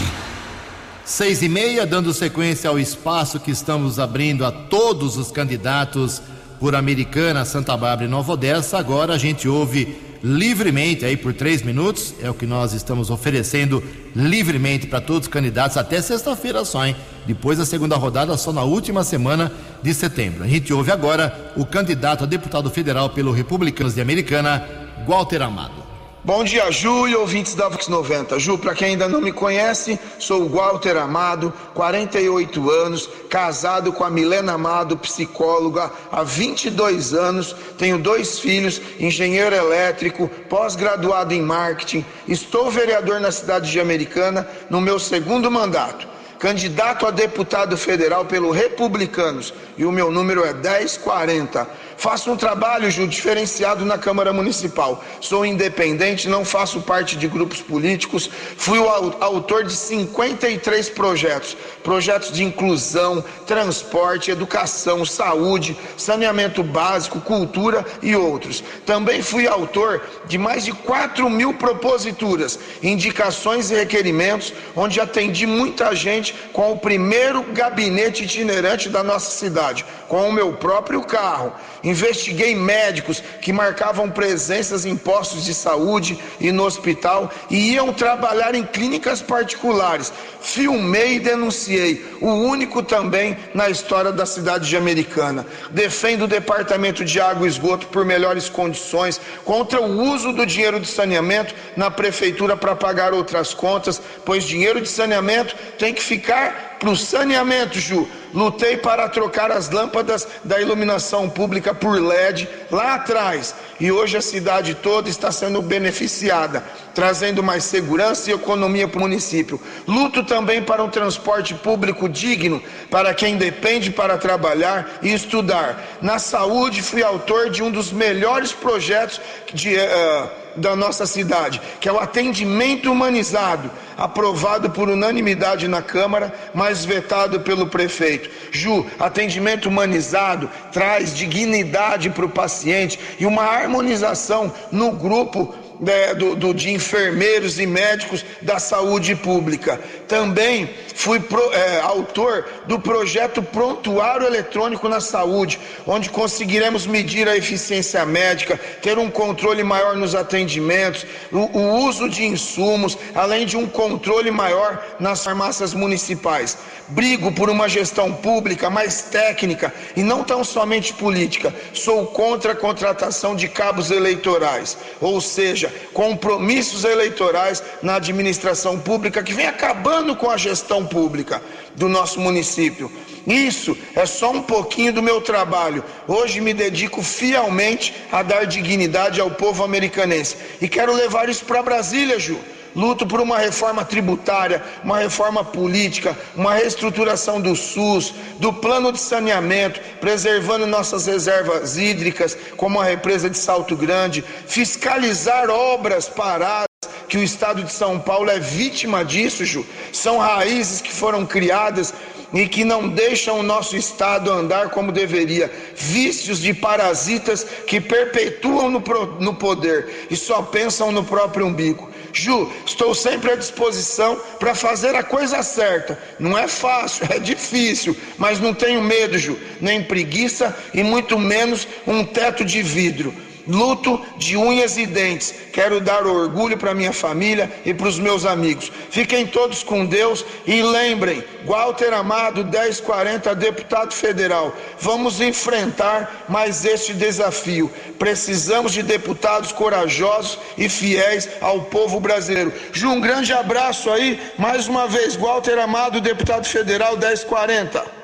Seis 1.04 1.42
e 1.42 1.50
meia, 1.50 1.86
dando 1.86 2.14
sequência 2.14 2.70
ao 2.70 2.80
espaço 2.80 3.40
que 3.40 3.52
estamos 3.52 4.00
abrindo 4.00 4.46
a 4.46 4.52
todos 4.52 5.18
os 5.18 5.32
candidatos 5.32 6.22
por 6.62 6.76
Americana, 6.76 7.44
Santa 7.44 7.76
Bárbara 7.76 8.06
e 8.06 8.08
Nova 8.08 8.34
Odessa. 8.34 8.78
Agora 8.78 9.16
a 9.16 9.18
gente 9.18 9.50
ouve 9.50 9.98
livremente 10.24 11.04
aí 11.04 11.18
por 11.18 11.34
três 11.34 11.64
minutos, 11.64 12.14
é 12.22 12.30
o 12.30 12.36
que 12.36 12.46
nós 12.46 12.74
estamos 12.74 13.10
oferecendo 13.10 13.84
livremente 14.16 14.86
para 14.86 15.02
todos 15.02 15.24
os 15.24 15.28
candidatos 15.28 15.76
até 15.76 16.00
sexta-feira 16.00 16.64
só, 16.64 16.86
hein? 16.86 16.96
Depois 17.26 17.58
da 17.58 17.66
segunda 17.66 17.96
rodada, 17.96 18.38
só 18.38 18.54
na 18.54 18.62
última 18.62 19.04
semana 19.04 19.52
de 19.82 19.92
setembro. 19.92 20.44
A 20.44 20.48
gente 20.48 20.72
ouve 20.72 20.92
agora 20.92 21.52
o 21.58 21.66
candidato 21.66 22.26
a 22.26 22.28
deputado 22.28 22.70
federal 22.70 23.10
pelo 23.10 23.32
Republicanos 23.32 23.96
de 23.96 24.02
Americana, 24.02 24.64
Walter 25.08 25.42
Amado. 25.42 25.81
Bom 26.24 26.44
dia, 26.44 26.70
Ju 26.70 27.08
e 27.08 27.16
ouvintes 27.16 27.56
da 27.56 27.68
Vox 27.68 27.88
90. 27.88 28.38
Ju, 28.38 28.56
para 28.56 28.76
quem 28.76 28.90
ainda 28.90 29.10
não 29.10 29.20
me 29.20 29.32
conhece, 29.32 30.00
sou 30.20 30.44
o 30.44 30.50
Walter 30.50 30.96
Amado, 30.96 31.52
48 31.74 32.70
anos, 32.70 33.10
casado 33.28 33.92
com 33.92 34.04
a 34.04 34.10
Milena 34.12 34.54
Amado, 34.54 34.96
psicóloga, 34.96 35.92
há 36.12 36.22
22 36.22 37.16
anos, 37.16 37.56
tenho 37.76 37.98
dois 37.98 38.38
filhos, 38.38 38.80
engenheiro 39.00 39.56
elétrico, 39.56 40.30
pós-graduado 40.48 41.34
em 41.34 41.42
marketing, 41.42 42.06
estou 42.28 42.70
vereador 42.70 43.20
na 43.20 43.32
cidade 43.32 43.72
de 43.72 43.80
Americana 43.80 44.48
no 44.70 44.80
meu 44.80 45.00
segundo 45.00 45.50
mandato 45.50 46.12
candidato 46.42 47.06
a 47.06 47.12
deputado 47.12 47.78
federal 47.78 48.26
pelo 48.26 48.50
Republicanos, 48.50 49.54
e 49.78 49.86
o 49.86 49.92
meu 49.92 50.12
número 50.12 50.44
é 50.44 50.52
1040. 50.52 51.70
Faço 52.02 52.32
um 52.32 52.36
trabalho, 52.36 52.90
Ju, 52.90 53.06
diferenciado 53.06 53.86
na 53.86 53.96
Câmara 53.96 54.34
Municipal. 54.34 55.04
Sou 55.20 55.46
independente, 55.46 56.28
não 56.28 56.44
faço 56.44 56.82
parte 56.82 57.16
de 57.16 57.28
grupos 57.28 57.62
políticos. 57.62 58.28
Fui 58.58 58.80
o 58.80 58.90
autor 58.90 59.66
de 59.66 59.74
53 59.74 60.90
projetos: 60.90 61.56
projetos 61.84 62.32
de 62.32 62.44
inclusão, 62.44 63.24
transporte, 63.46 64.32
educação, 64.32 65.06
saúde, 65.06 65.78
saneamento 65.96 66.64
básico, 66.64 67.22
cultura 67.22 67.86
e 68.02 68.16
outros. 68.16 68.64
Também 68.84 69.22
fui 69.22 69.46
autor 69.46 70.02
de 70.26 70.40
mais 70.40 70.66
de 70.66 70.72
4 70.72 71.30
mil 71.30 71.54
proposituras, 71.54 72.58
indicações 72.82 73.70
e 73.70 73.76
requerimentos, 73.76 74.52
onde 74.76 75.00
atendi 75.00 75.46
muita 75.46 75.94
gente 75.94 76.34
com 76.52 76.72
o 76.72 76.80
primeiro 76.80 77.44
gabinete 77.54 78.24
itinerante 78.24 78.90
da 78.90 79.04
nossa 79.04 79.30
cidade, 79.30 79.86
com 80.08 80.28
o 80.28 80.34
meu 80.34 80.54
próprio 80.54 81.04
carro 81.04 81.54
investiguei 81.92 82.56
médicos 82.56 83.22
que 83.42 83.54
marcavam 83.54 84.10
presenças 84.10 84.86
em 84.86 84.96
postos 84.96 85.46
de 85.46 85.54
saúde 85.54 86.18
e 86.40 86.52
no 86.52 86.64
hospital 86.64 87.30
e 87.50 87.74
iam 87.74 87.94
trabalhar 87.94 88.56
em 88.56 88.64
clínicas 88.64 89.22
particulares. 89.22 90.12
Filmei 90.42 91.16
e 91.16 91.20
denunciei, 91.20 92.04
o 92.20 92.28
único 92.28 92.82
também 92.82 93.38
na 93.54 93.70
história 93.70 94.12
da 94.12 94.26
cidade 94.26 94.68
de 94.68 94.76
Americana. 94.76 95.46
Defendo 95.70 96.24
o 96.24 96.28
Departamento 96.28 97.06
de 97.06 97.20
Água 97.20 97.46
e 97.46 97.50
Esgoto 97.50 97.88
por 97.88 98.04
melhores 98.06 98.50
condições 98.50 99.22
contra 99.46 99.80
o 99.82 100.12
uso 100.12 100.34
do 100.34 100.46
dinheiro 100.46 100.80
de 100.80 100.88
saneamento 100.88 101.54
na 101.76 101.92
prefeitura 101.92 102.58
para 102.58 102.76
pagar 102.76 103.14
outras 103.14 103.54
contas, 103.54 104.02
pois 104.26 104.44
dinheiro 104.44 104.82
de 104.82 104.90
saneamento 104.90 105.56
tem 105.78 105.94
que 105.94 106.02
ficar 106.02 106.71
para 106.82 106.90
o 106.90 106.98
saneamento, 106.98 107.80
Ju. 107.80 108.08
Lutei 108.34 108.76
para 108.76 109.08
trocar 109.08 109.52
as 109.52 109.70
lâmpadas 109.70 110.28
da 110.44 110.60
iluminação 110.60 111.30
pública 111.30 111.76
por 111.76 112.02
LED 112.02 112.50
lá 112.72 112.96
atrás 112.96 113.54
e 113.80 113.92
hoje 113.92 114.18
a 114.18 114.22
cidade 114.22 114.74
toda 114.74 115.10
está 115.10 115.32
sendo 115.32 115.62
beneficiada, 115.62 116.64
trazendo 116.96 117.44
mais 117.44 117.66
segurança 117.66 118.32
e 118.32 118.34
economia 118.34 118.88
para 118.88 118.98
o 118.98 119.02
município. 119.02 119.62
Luto 119.88 120.24
também 120.24 120.64
para 120.64 120.84
um 120.84 120.90
transporte 120.90 121.54
público 121.54 122.10
digno 122.10 122.64
para 122.90 123.14
quem 123.14 123.38
depende 123.38 123.92
para 123.92 124.18
trabalhar 124.18 124.98
e 125.04 125.14
estudar. 125.14 126.00
Na 126.02 126.18
saúde, 126.18 126.82
fui 126.82 127.04
autor 127.04 127.52
de 127.52 127.62
um 127.62 127.70
dos 127.70 127.92
melhores 127.92 128.54
projetos 128.54 129.22
de. 129.54 129.76
Uh, 129.76 130.41
da 130.56 130.76
nossa 130.76 131.06
cidade, 131.06 131.62
que 131.80 131.88
é 131.88 131.92
o 131.92 132.00
atendimento 132.00 132.92
humanizado, 132.92 133.72
aprovado 133.98 134.70
por 134.70 134.90
unanimidade 134.90 135.68
na 135.68 135.82
Câmara, 135.82 136.34
mas 136.54 136.86
vetado 136.86 137.42
pelo 137.42 137.68
prefeito. 137.68 138.30
Ju, 138.52 138.86
atendimento 139.00 139.70
humanizado 139.70 140.50
traz 140.72 141.16
dignidade 141.16 142.10
para 142.10 142.26
o 142.26 142.30
paciente 142.30 143.00
e 143.20 143.26
uma 143.26 143.44
harmonização 143.44 144.52
no 144.72 144.92
grupo 144.92 145.54
né, 145.82 146.14
do, 146.14 146.36
do, 146.36 146.54
de 146.54 146.72
enfermeiros 146.72 147.60
e 147.60 147.66
médicos 147.66 148.24
da 148.42 148.60
saúde 148.60 149.16
pública. 149.16 149.82
Também 150.12 150.70
fui 150.94 151.22
pro, 151.22 151.54
é, 151.54 151.80
autor 151.80 152.46
do 152.66 152.78
projeto 152.78 153.42
Prontuário 153.42 154.28
Eletrônico 154.28 154.90
na 154.90 155.00
Saúde, 155.00 155.58
onde 155.88 156.10
conseguiremos 156.10 156.86
medir 156.86 157.30
a 157.30 157.38
eficiência 157.38 158.06
médica, 158.06 158.60
ter 158.82 159.00
um 159.00 159.10
controle 159.10 159.64
maior 159.64 159.96
nos 159.96 160.14
atendimentos, 160.14 161.06
o, 161.32 161.58
o 161.58 161.86
uso 161.86 162.10
de 162.10 162.26
insumos, 162.26 162.98
além 163.16 163.46
de 163.46 163.56
um 163.56 163.66
controle 163.66 164.30
maior 164.32 164.86
nas 165.00 165.24
farmácias 165.24 165.74
municipais. 165.74 166.58
Brigo 166.90 167.32
por 167.32 167.50
uma 167.50 167.70
gestão 167.70 168.12
pública 168.14 168.70
mais 168.70 169.04
técnica 169.04 169.74
e 169.96 170.04
não 170.04 170.26
tão 170.26 170.44
somente 170.44 170.94
política. 170.94 171.56
Sou 171.74 172.08
contra 172.08 172.52
a 172.52 172.56
contratação 172.56 173.34
de 173.34 173.48
cabos 173.48 173.92
eleitorais, 173.92 174.78
ou 175.00 175.22
seja, 175.22 175.74
compromissos 175.94 176.84
eleitorais 176.84 177.64
na 177.82 177.96
administração 177.96 178.78
pública 178.78 179.24
que 179.24 179.34
vem 179.34 179.48
acabando 179.48 180.01
com 180.16 180.30
a 180.30 180.38
gestão 180.38 180.86
pública 180.86 181.42
do 181.76 181.88
nosso 181.88 182.20
município. 182.20 182.92
Isso 183.28 183.78
é 183.96 184.06
só 184.06 184.32
um 184.32 184.42
pouquinho 184.42 184.94
do 184.94 185.02
meu 185.02 185.22
trabalho. 185.22 185.84
Hoje 186.08 186.42
me 186.42 186.54
dedico 186.54 187.04
fielmente 187.04 187.94
a 188.12 188.24
dar 188.24 188.46
dignidade 188.46 189.22
ao 189.22 189.32
povo 189.32 189.64
americanense 189.64 190.36
e 190.62 190.68
quero 190.68 190.94
levar 190.94 191.30
isso 191.30 191.46
para 191.46 191.64
Brasília, 191.64 192.20
Ju 192.20 192.38
luto 192.76 193.06
por 193.06 193.20
uma 193.20 193.38
reforma 193.38 193.84
tributária, 193.84 194.64
uma 194.84 195.00
reforma 195.00 195.44
política, 195.44 196.18
uma 196.36 196.54
reestruturação 196.54 197.42
do 197.42 197.56
SUS, 197.56 198.14
do 198.40 198.54
plano 198.54 198.92
de 198.92 199.00
saneamento, 199.00 199.82
preservando 200.00 200.66
nossas 200.66 201.06
reservas 201.06 201.78
hídricas, 201.78 202.38
como 202.56 202.80
a 202.80 202.86
represa 202.86 203.30
de 203.30 203.38
Salto 203.38 203.76
Grande, 203.76 204.24
fiscalizar 204.48 205.50
obras 205.50 206.08
paradas 206.08 206.71
que 207.12 207.18
o 207.18 207.24
estado 207.24 207.62
de 207.62 207.74
São 207.74 208.00
Paulo 208.00 208.30
é 208.32 208.40
vítima 208.40 209.04
disso, 209.04 209.44
Ju. 209.44 209.66
São 209.92 210.18
raízes 210.18 210.80
que 210.80 210.92
foram 210.94 211.26
criadas 211.26 211.94
e 212.34 212.48
que 212.48 212.64
não 212.64 212.88
deixam 212.88 213.38
o 213.38 213.44
nosso 213.44 213.76
estado 213.76 214.32
andar 214.32 214.70
como 214.70 214.94
deveria. 214.94 215.52
Vícios 215.76 216.40
de 216.40 216.54
parasitas 216.54 217.44
que 217.68 217.82
perpetuam 217.82 218.72
no, 218.72 218.82
no 219.20 219.36
poder 219.36 220.08
e 220.10 220.16
só 220.16 220.42
pensam 220.42 220.90
no 220.90 221.04
próprio 221.04 221.46
umbigo. 221.46 221.90
Ju, 222.14 222.50
estou 222.66 222.96
sempre 222.96 223.32
à 223.32 223.36
disposição 223.36 224.18
para 224.40 224.56
fazer 224.56 224.96
a 224.96 225.04
coisa 225.04 225.44
certa. 225.44 226.00
Não 226.18 226.38
é 226.38 226.48
fácil, 226.48 227.06
é 227.12 227.20
difícil, 227.20 227.94
mas 228.18 228.40
não 228.40 228.54
tenho 228.54 228.82
medo, 228.82 229.18
Ju, 229.18 229.38
nem 229.60 229.84
preguiça 229.84 230.58
e 230.74 230.82
muito 230.82 231.20
menos 231.20 231.68
um 231.86 232.06
teto 232.06 232.46
de 232.46 232.64
vidro 232.64 233.14
luto 233.48 234.00
de 234.18 234.38
unhas 234.38 234.78
e 234.78 234.86
dentes. 234.86 235.34
Quero 235.52 235.80
dar 235.82 236.06
orgulho 236.06 236.58
para 236.58 236.74
minha 236.74 236.94
família 236.94 237.52
e 237.66 237.74
para 237.74 237.88
os 237.88 238.00
meus 238.00 238.26
amigos. 238.26 238.72
Fiquem 238.90 239.26
todos 239.26 239.64
com 239.64 239.86
Deus 239.86 240.26
e 240.46 240.62
lembrem, 240.62 241.24
Walter 241.46 241.94
Amado, 241.94 242.46
1040, 242.46 243.36
deputado 243.36 243.94
federal. 243.94 244.56
Vamos 244.80 245.20
enfrentar 245.20 246.26
mais 246.30 246.66
este 246.66 246.94
desafio. 246.94 247.72
Precisamos 248.00 248.72
de 248.72 248.84
deputados 248.84 249.52
corajosos 249.52 250.40
e 250.58 250.70
fiéis 250.70 251.30
ao 251.42 251.62
povo 251.64 252.00
brasileiro. 252.00 252.54
Ju, 252.72 252.90
um 252.90 253.02
grande 253.02 253.34
abraço 253.34 253.90
aí, 253.90 254.20
mais 254.38 254.68
uma 254.68 254.88
vez, 254.88 255.16
Walter 255.16 255.60
Amado, 255.60 256.00
deputado 256.00 256.46
federal, 256.46 256.98
1040. 256.98 258.02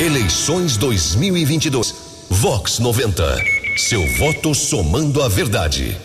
Eleições 0.00 0.76
2022. 0.76 2.07
Vox 2.30 2.78
90. 2.78 3.24
Seu 3.78 4.06
voto 4.18 4.54
somando 4.54 5.22
a 5.22 5.30
verdade. 5.30 5.96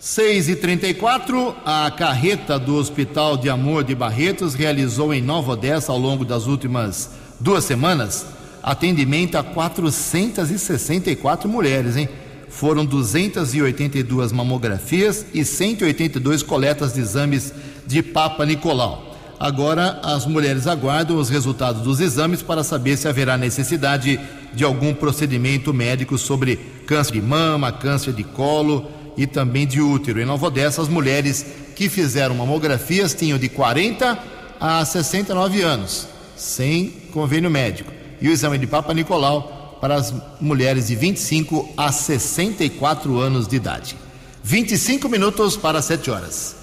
6 0.00 0.48
e 0.48 0.56
34 0.56 1.54
a 1.64 1.88
carreta 1.92 2.58
do 2.58 2.74
Hospital 2.74 3.36
de 3.36 3.48
Amor 3.48 3.84
de 3.84 3.94
Barretos 3.94 4.54
realizou 4.54 5.14
em 5.14 5.22
Nova 5.22 5.52
Odessa, 5.52 5.92
ao 5.92 5.98
longo 5.98 6.24
das 6.24 6.48
últimas 6.48 7.10
duas 7.38 7.62
semanas, 7.62 8.26
atendimento 8.60 9.36
a 9.36 9.44
464 9.44 11.48
mulheres, 11.48 11.96
hein? 11.96 12.08
Foram 12.48 12.84
282 12.84 14.32
mamografias 14.32 15.24
e 15.32 15.44
182 15.44 16.42
coletas 16.42 16.94
de 16.94 17.00
exames 17.00 17.54
de 17.86 18.02
Papa 18.02 18.44
Nicolau. 18.44 19.08
Agora, 19.38 20.00
as 20.02 20.26
mulheres 20.26 20.66
aguardam 20.66 21.16
os 21.16 21.28
resultados 21.28 21.82
dos 21.82 22.00
exames 22.00 22.42
para 22.42 22.64
saber 22.64 22.96
se 22.96 23.06
haverá 23.06 23.38
necessidade 23.38 24.18
de 24.54 24.64
algum 24.64 24.94
procedimento 24.94 25.72
médico 25.72 26.16
sobre 26.18 26.56
câncer 26.86 27.12
de 27.12 27.22
mama, 27.22 27.72
câncer 27.72 28.12
de 28.12 28.24
colo 28.24 28.86
e 29.16 29.26
também 29.26 29.66
de 29.66 29.80
útero. 29.80 30.20
Em 30.20 30.24
Nova 30.24 30.46
Odessa, 30.46 30.80
as 30.80 30.88
mulheres 30.88 31.44
que 31.74 31.88
fizeram 31.88 32.34
mamografias 32.34 33.14
tinham 33.14 33.38
de 33.38 33.48
40 33.48 34.18
a 34.60 34.84
69 34.84 35.62
anos, 35.62 36.08
sem 36.36 36.90
convênio 37.12 37.50
médico. 37.50 37.92
E 38.20 38.28
o 38.28 38.32
exame 38.32 38.58
de 38.58 38.66
Papa 38.66 38.92
Nicolau 38.92 39.78
para 39.80 39.94
as 39.94 40.12
mulheres 40.40 40.88
de 40.88 40.96
25 40.96 41.72
a 41.76 41.92
64 41.92 43.18
anos 43.18 43.46
de 43.46 43.56
idade. 43.56 43.96
25 44.42 45.08
minutos 45.08 45.56
para 45.56 45.82
7 45.82 46.10
horas. 46.10 46.56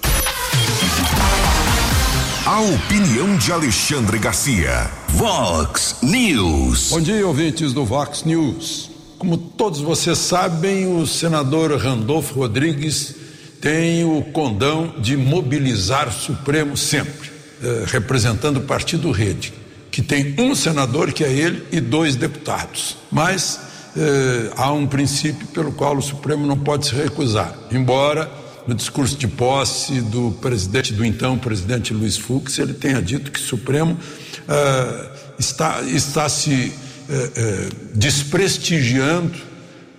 A 2.46 2.60
opinião 2.60 3.36
de 3.36 3.50
Alexandre 3.50 4.20
Garcia. 4.20 4.88
Vox 5.08 5.96
News. 6.00 6.90
Bom 6.90 7.00
dia, 7.00 7.26
ouvintes 7.26 7.72
do 7.72 7.84
Vox 7.84 8.22
News. 8.22 8.88
Como 9.18 9.36
todos 9.36 9.80
vocês 9.80 10.16
sabem, 10.16 10.86
o 10.86 11.04
senador 11.08 11.76
Randolfo 11.76 12.38
Rodrigues 12.38 13.16
tem 13.60 14.04
o 14.04 14.22
condão 14.22 14.94
de 14.96 15.16
mobilizar 15.16 16.06
o 16.06 16.12
Supremo 16.12 16.76
sempre, 16.76 17.32
eh, 17.60 17.84
representando 17.88 18.58
o 18.58 18.62
partido 18.62 19.10
Rede, 19.10 19.52
que 19.90 20.00
tem 20.00 20.36
um 20.38 20.54
senador 20.54 21.12
que 21.12 21.24
é 21.24 21.32
ele 21.32 21.66
e 21.72 21.80
dois 21.80 22.14
deputados. 22.14 22.96
Mas 23.10 23.58
eh, 23.96 24.52
há 24.56 24.70
um 24.70 24.86
princípio 24.86 25.48
pelo 25.48 25.72
qual 25.72 25.96
o 25.96 26.02
Supremo 26.02 26.46
não 26.46 26.56
pode 26.56 26.86
se 26.86 26.94
recusar, 26.94 27.52
embora 27.72 28.30
no 28.66 28.74
discurso 28.74 29.16
de 29.16 29.28
posse 29.28 30.00
do 30.00 30.32
presidente, 30.40 30.92
do 30.92 31.04
então 31.04 31.38
presidente 31.38 31.94
Luiz 31.94 32.16
Fux, 32.16 32.58
ele 32.58 32.74
tenha 32.74 33.00
dito 33.00 33.30
que 33.30 33.38
o 33.38 33.42
Supremo 33.42 33.92
uh, 33.94 35.08
está, 35.38 35.82
está 35.82 36.28
se 36.28 36.50
uh, 36.52 37.12
uh, 37.12 37.76
desprestigiando 37.94 39.34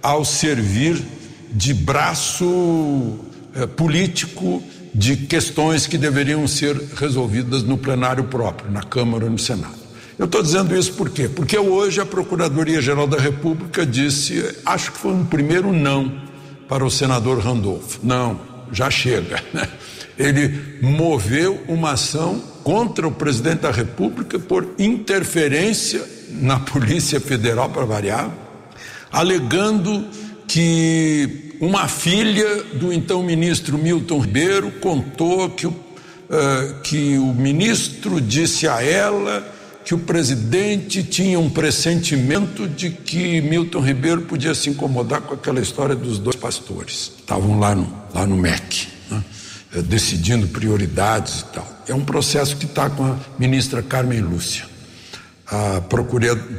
ao 0.01 0.25
servir 0.25 1.01
de 1.51 1.73
braço 1.73 3.19
político 3.75 4.61
de 4.93 5.15
questões 5.15 5.87
que 5.87 5.97
deveriam 5.97 6.47
ser 6.47 6.75
resolvidas 6.95 7.63
no 7.63 7.77
plenário 7.77 8.25
próprio, 8.25 8.69
na 8.69 8.83
Câmara 8.83 9.25
ou 9.25 9.31
no 9.31 9.39
Senado. 9.39 9.75
Eu 10.17 10.25
estou 10.25 10.41
dizendo 10.41 10.75
isso 10.75 10.93
por 10.93 11.09
quê? 11.09 11.29
Porque 11.29 11.57
hoje 11.57 12.01
a 12.01 12.05
Procuradoria-Geral 12.05 13.07
da 13.07 13.17
República 13.17 13.85
disse, 13.85 14.43
acho 14.65 14.91
que 14.91 14.97
foi 14.97 15.11
um 15.11 15.25
primeiro 15.25 15.71
não 15.71 16.11
para 16.67 16.83
o 16.85 16.89
senador 16.89 17.39
Randolfo. 17.39 17.99
Não, 18.03 18.39
já 18.71 18.89
chega. 18.89 19.41
Né? 19.53 19.67
Ele 20.17 20.79
moveu 20.81 21.63
uma 21.67 21.91
ação 21.91 22.41
contra 22.63 23.07
o 23.07 23.11
presidente 23.11 23.61
da 23.61 23.71
República 23.71 24.39
por 24.39 24.67
interferência 24.77 26.03
na 26.29 26.59
Polícia 26.59 27.19
Federal, 27.19 27.69
para 27.69 27.85
variar, 27.85 28.31
alegando 29.11 30.07
que 30.47 31.55
uma 31.59 31.87
filha 31.87 32.63
do 32.73 32.91
então 32.93 33.23
ministro 33.23 33.77
Milton 33.77 34.19
Ribeiro 34.19 34.71
contou 34.79 35.49
que 35.49 35.67
o, 35.67 35.71
uh, 35.71 36.81
que 36.83 37.17
o 37.17 37.33
ministro 37.33 38.21
disse 38.21 38.67
a 38.67 38.83
ela 38.83 39.56
que 39.87 39.95
o 39.95 39.99
presidente 39.99 41.01
tinha 41.01 41.39
um 41.39 41.49
pressentimento 41.49 42.67
de 42.67 42.89
que 42.89 43.39
Milton 43.39 43.79
Ribeiro 43.79 44.23
podia 44.23 44.53
se 44.53 44.69
incomodar 44.69 45.21
com 45.21 45.33
aquela 45.33 45.61
história 45.61 45.95
dos 45.95 46.19
dois 46.19 46.35
pastores. 46.35 47.13
Estavam 47.17 47.57
lá 47.57 47.73
no, 47.73 47.89
lá 48.13 48.25
no 48.25 48.35
MEC, 48.35 48.89
né? 49.09 49.23
Eh, 49.73 49.81
decidindo 49.81 50.45
prioridades 50.49 51.39
e 51.39 51.45
tal. 51.53 51.65
É 51.87 51.93
um 51.93 52.03
processo 52.03 52.57
que 52.57 52.65
está 52.65 52.89
com 52.89 53.05
a 53.05 53.15
ministra 53.39 53.81
Carmen 53.81 54.19
Lúcia. 54.19 54.65
A 55.45 55.81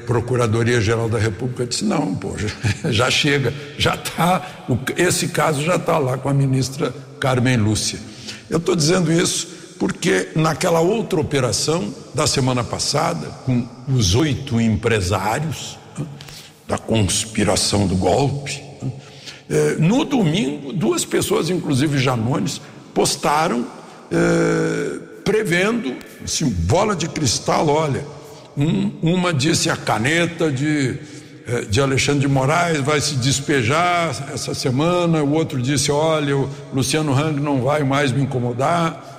Procuradoria-Geral 0.06 1.10
da 1.10 1.18
República 1.18 1.66
disse: 1.66 1.84
não, 1.84 2.14
pô, 2.14 2.34
já, 2.38 2.48
já 2.90 3.10
chega, 3.10 3.52
já 3.76 3.94
está, 3.94 4.64
esse 4.96 5.28
caso 5.28 5.62
já 5.62 5.76
está 5.76 5.98
lá 5.98 6.16
com 6.16 6.30
a 6.30 6.34
ministra 6.34 6.94
Carmen 7.20 7.58
Lúcia. 7.58 7.98
Eu 8.48 8.56
estou 8.56 8.74
dizendo 8.74 9.12
isso 9.12 9.48
porque 9.78 10.28
naquela 10.34 10.80
outra 10.80 11.20
operação 11.20 11.94
da 12.14 12.26
semana 12.26 12.64
passada, 12.64 13.28
com 13.46 13.66
os 13.88 14.14
oito 14.14 14.60
empresários 14.60 15.78
né, 15.96 16.04
da 16.66 16.76
conspiração 16.76 17.86
do 17.86 17.94
golpe, 17.94 18.60
né, 18.82 18.92
eh, 19.48 19.76
no 19.78 20.04
domingo, 20.04 20.72
duas 20.72 21.04
pessoas, 21.04 21.48
inclusive 21.48 21.98
Janones, 21.98 22.60
postaram 22.92 23.64
eh, 24.10 24.98
prevendo, 25.24 25.94
assim, 26.24 26.48
bola 26.48 26.96
de 26.96 27.08
cristal, 27.08 27.68
olha, 27.68 28.04
um, 28.56 28.90
uma 29.02 29.32
disse 29.32 29.70
a 29.70 29.76
caneta 29.76 30.50
de, 30.50 30.96
eh, 31.46 31.60
de 31.70 31.80
Alexandre 31.80 32.22
de 32.22 32.28
Moraes 32.28 32.80
vai 32.80 33.00
se 33.00 33.14
despejar 33.14 34.30
essa 34.34 34.54
semana, 34.54 35.22
o 35.22 35.32
outro 35.34 35.62
disse, 35.62 35.92
olha, 35.92 36.36
o 36.36 36.50
Luciano 36.72 37.12
Hang 37.12 37.40
não 37.40 37.62
vai 37.62 37.84
mais 37.84 38.10
me 38.10 38.22
incomodar. 38.22 39.17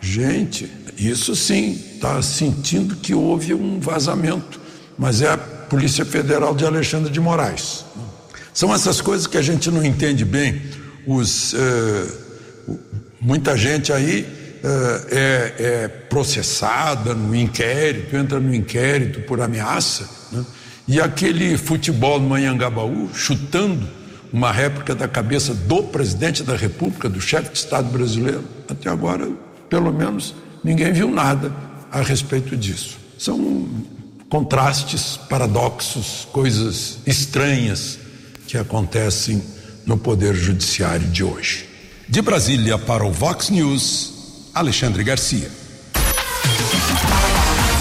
Gente, 0.00 0.70
isso 0.96 1.34
sim, 1.34 1.72
está 1.94 2.20
sentindo 2.22 2.96
que 2.96 3.14
houve 3.14 3.54
um 3.54 3.80
vazamento, 3.80 4.60
mas 4.98 5.20
é 5.20 5.28
a 5.28 5.36
Polícia 5.36 6.04
Federal 6.04 6.54
de 6.54 6.64
Alexandre 6.64 7.10
de 7.10 7.20
Moraes. 7.20 7.84
São 8.52 8.74
essas 8.74 9.00
coisas 9.00 9.26
que 9.26 9.36
a 9.36 9.42
gente 9.42 9.70
não 9.70 9.84
entende 9.84 10.24
bem. 10.24 10.62
Os, 11.06 11.54
eh, 11.54 12.06
muita 13.20 13.56
gente 13.56 13.92
aí 13.92 14.26
eh, 14.64 15.06
é, 15.10 15.54
é, 15.58 15.88
processada 15.88 17.14
no 17.14 17.34
inquérito, 17.34 18.16
entra 18.16 18.40
no 18.40 18.54
inquérito 18.54 19.20
por 19.20 19.40
ameaça, 19.40 20.08
né? 20.32 20.44
e 20.88 21.00
aquele 21.00 21.58
futebol 21.58 22.18
no 22.18 22.30
Manhangabaú, 22.30 23.10
chutando 23.12 23.86
uma 24.32 24.50
réplica 24.50 24.94
da 24.94 25.06
cabeça 25.06 25.54
do 25.54 25.82
presidente 25.82 26.42
da 26.42 26.56
República, 26.56 27.08
do 27.08 27.20
chefe 27.20 27.50
de 27.50 27.58
Estado 27.58 27.90
brasileiro, 27.90 28.44
até 28.68 28.88
agora 28.88 29.28
pelo 29.68 29.92
menos 29.92 30.34
ninguém 30.62 30.92
viu 30.92 31.10
nada 31.10 31.52
a 31.90 32.00
respeito 32.00 32.56
disso. 32.56 32.98
São 33.18 33.68
contrastes, 34.28 35.16
paradoxos, 35.28 36.26
coisas 36.32 36.98
estranhas 37.06 37.98
que 38.46 38.58
acontecem 38.58 39.42
no 39.84 39.96
Poder 39.96 40.34
Judiciário 40.34 41.06
de 41.08 41.22
hoje. 41.22 41.68
De 42.08 42.20
Brasília 42.20 42.78
para 42.78 43.04
o 43.04 43.12
Vox 43.12 43.50
News, 43.50 44.50
Alexandre 44.54 45.02
Garcia. 45.02 45.50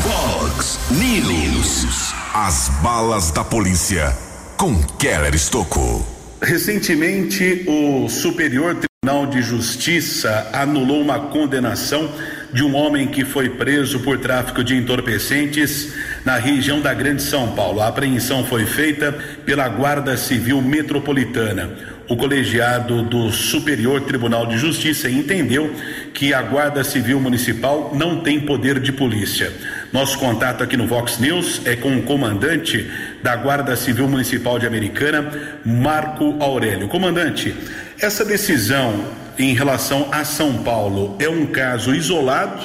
Vox 0.04 0.80
News. 0.92 2.14
As 2.34 2.70
balas 2.82 3.32
da 3.32 3.44
polícia 3.44 4.16
com 4.58 4.76
Keller 4.98 5.34
Estocou. 5.34 6.06
Recentemente, 6.42 7.66
o 7.68 8.10
Superior 8.10 8.76
Tribunal 9.06 9.28
de 9.28 9.40
Justiça 9.44 10.50
anulou 10.52 11.00
uma 11.00 11.20
condenação 11.20 12.10
de 12.52 12.64
um 12.64 12.76
homem 12.76 13.06
que 13.06 13.24
foi 13.24 13.50
preso 13.52 14.00
por 14.00 14.18
tráfico 14.18 14.64
de 14.64 14.76
entorpecentes 14.76 15.94
na 16.26 16.38
região 16.38 16.82
da 16.82 16.92
Grande 16.92 17.22
São 17.22 17.52
Paulo. 17.52 17.82
A 17.82 17.88
apreensão 17.88 18.44
foi 18.44 18.66
feita 18.66 19.16
pela 19.46 19.70
Guarda 19.70 20.18
Civil 20.18 20.60
Metropolitana. 20.60 21.70
O 22.08 22.16
colegiado 22.16 23.04
do 23.04 23.32
Superior 23.32 24.02
Tribunal 24.02 24.46
de 24.46 24.58
Justiça 24.58 25.10
entendeu 25.10 25.72
que 26.14 26.34
a 26.34 26.42
Guarda 26.42 26.84
Civil 26.84 27.20
Municipal 27.20 27.92
não 27.96 28.22
tem 28.22 28.40
poder 28.40 28.80
de 28.80 28.92
polícia. 28.92 29.52
Nosso 29.92 30.18
contato 30.20 30.64
aqui 30.64 30.78
no 30.78 30.88
Vox 30.88 31.20
News 31.20 31.62
é 31.66 31.76
com 31.76 31.96
o 31.98 32.04
comandante 32.04 32.90
da 33.24 33.36
Guarda 33.36 33.76
Civil 33.76 34.08
Municipal 34.08 34.60
de 34.60 34.68
Americana, 34.68 35.32
Marco 35.66 36.36
Aurélio. 36.40 36.88
Comandante, 36.88 37.56
essa 38.00 38.26
decisão 38.26 39.06
em 39.38 39.54
relação 39.54 40.08
a 40.12 40.24
São 40.24 40.64
Paulo 40.64 41.16
é 41.20 41.30
um 41.30 41.46
caso 41.46 41.94
isolado 41.94 42.64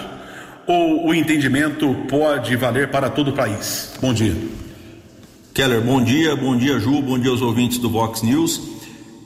ou 0.67 1.09
o 1.09 1.15
entendimento 1.15 1.95
pode 2.09 2.55
valer 2.57 2.89
para 2.89 3.09
todo 3.09 3.29
o 3.29 3.33
país? 3.33 3.93
Bom 4.01 4.13
dia. 4.13 4.37
Keller, 5.53 5.81
bom 5.81 6.03
dia, 6.03 6.37
bom 6.37 6.57
dia 6.57 6.79
Ju, 6.79 7.03
bom 7.03 7.19
dia 7.19 7.31
aos 7.31 7.43
ouvintes 7.43 7.79
do 7.79 7.91
Vox 7.91 8.23
News. 8.23 8.61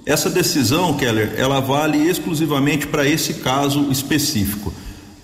Essa 0.07 0.29
decisão, 0.29 0.95
Keller, 0.95 1.35
ela 1.37 1.61
vale 1.61 1.99
exclusivamente 1.99 2.87
para 2.87 3.07
esse 3.07 3.35
caso 3.35 3.91
específico. 3.91 4.73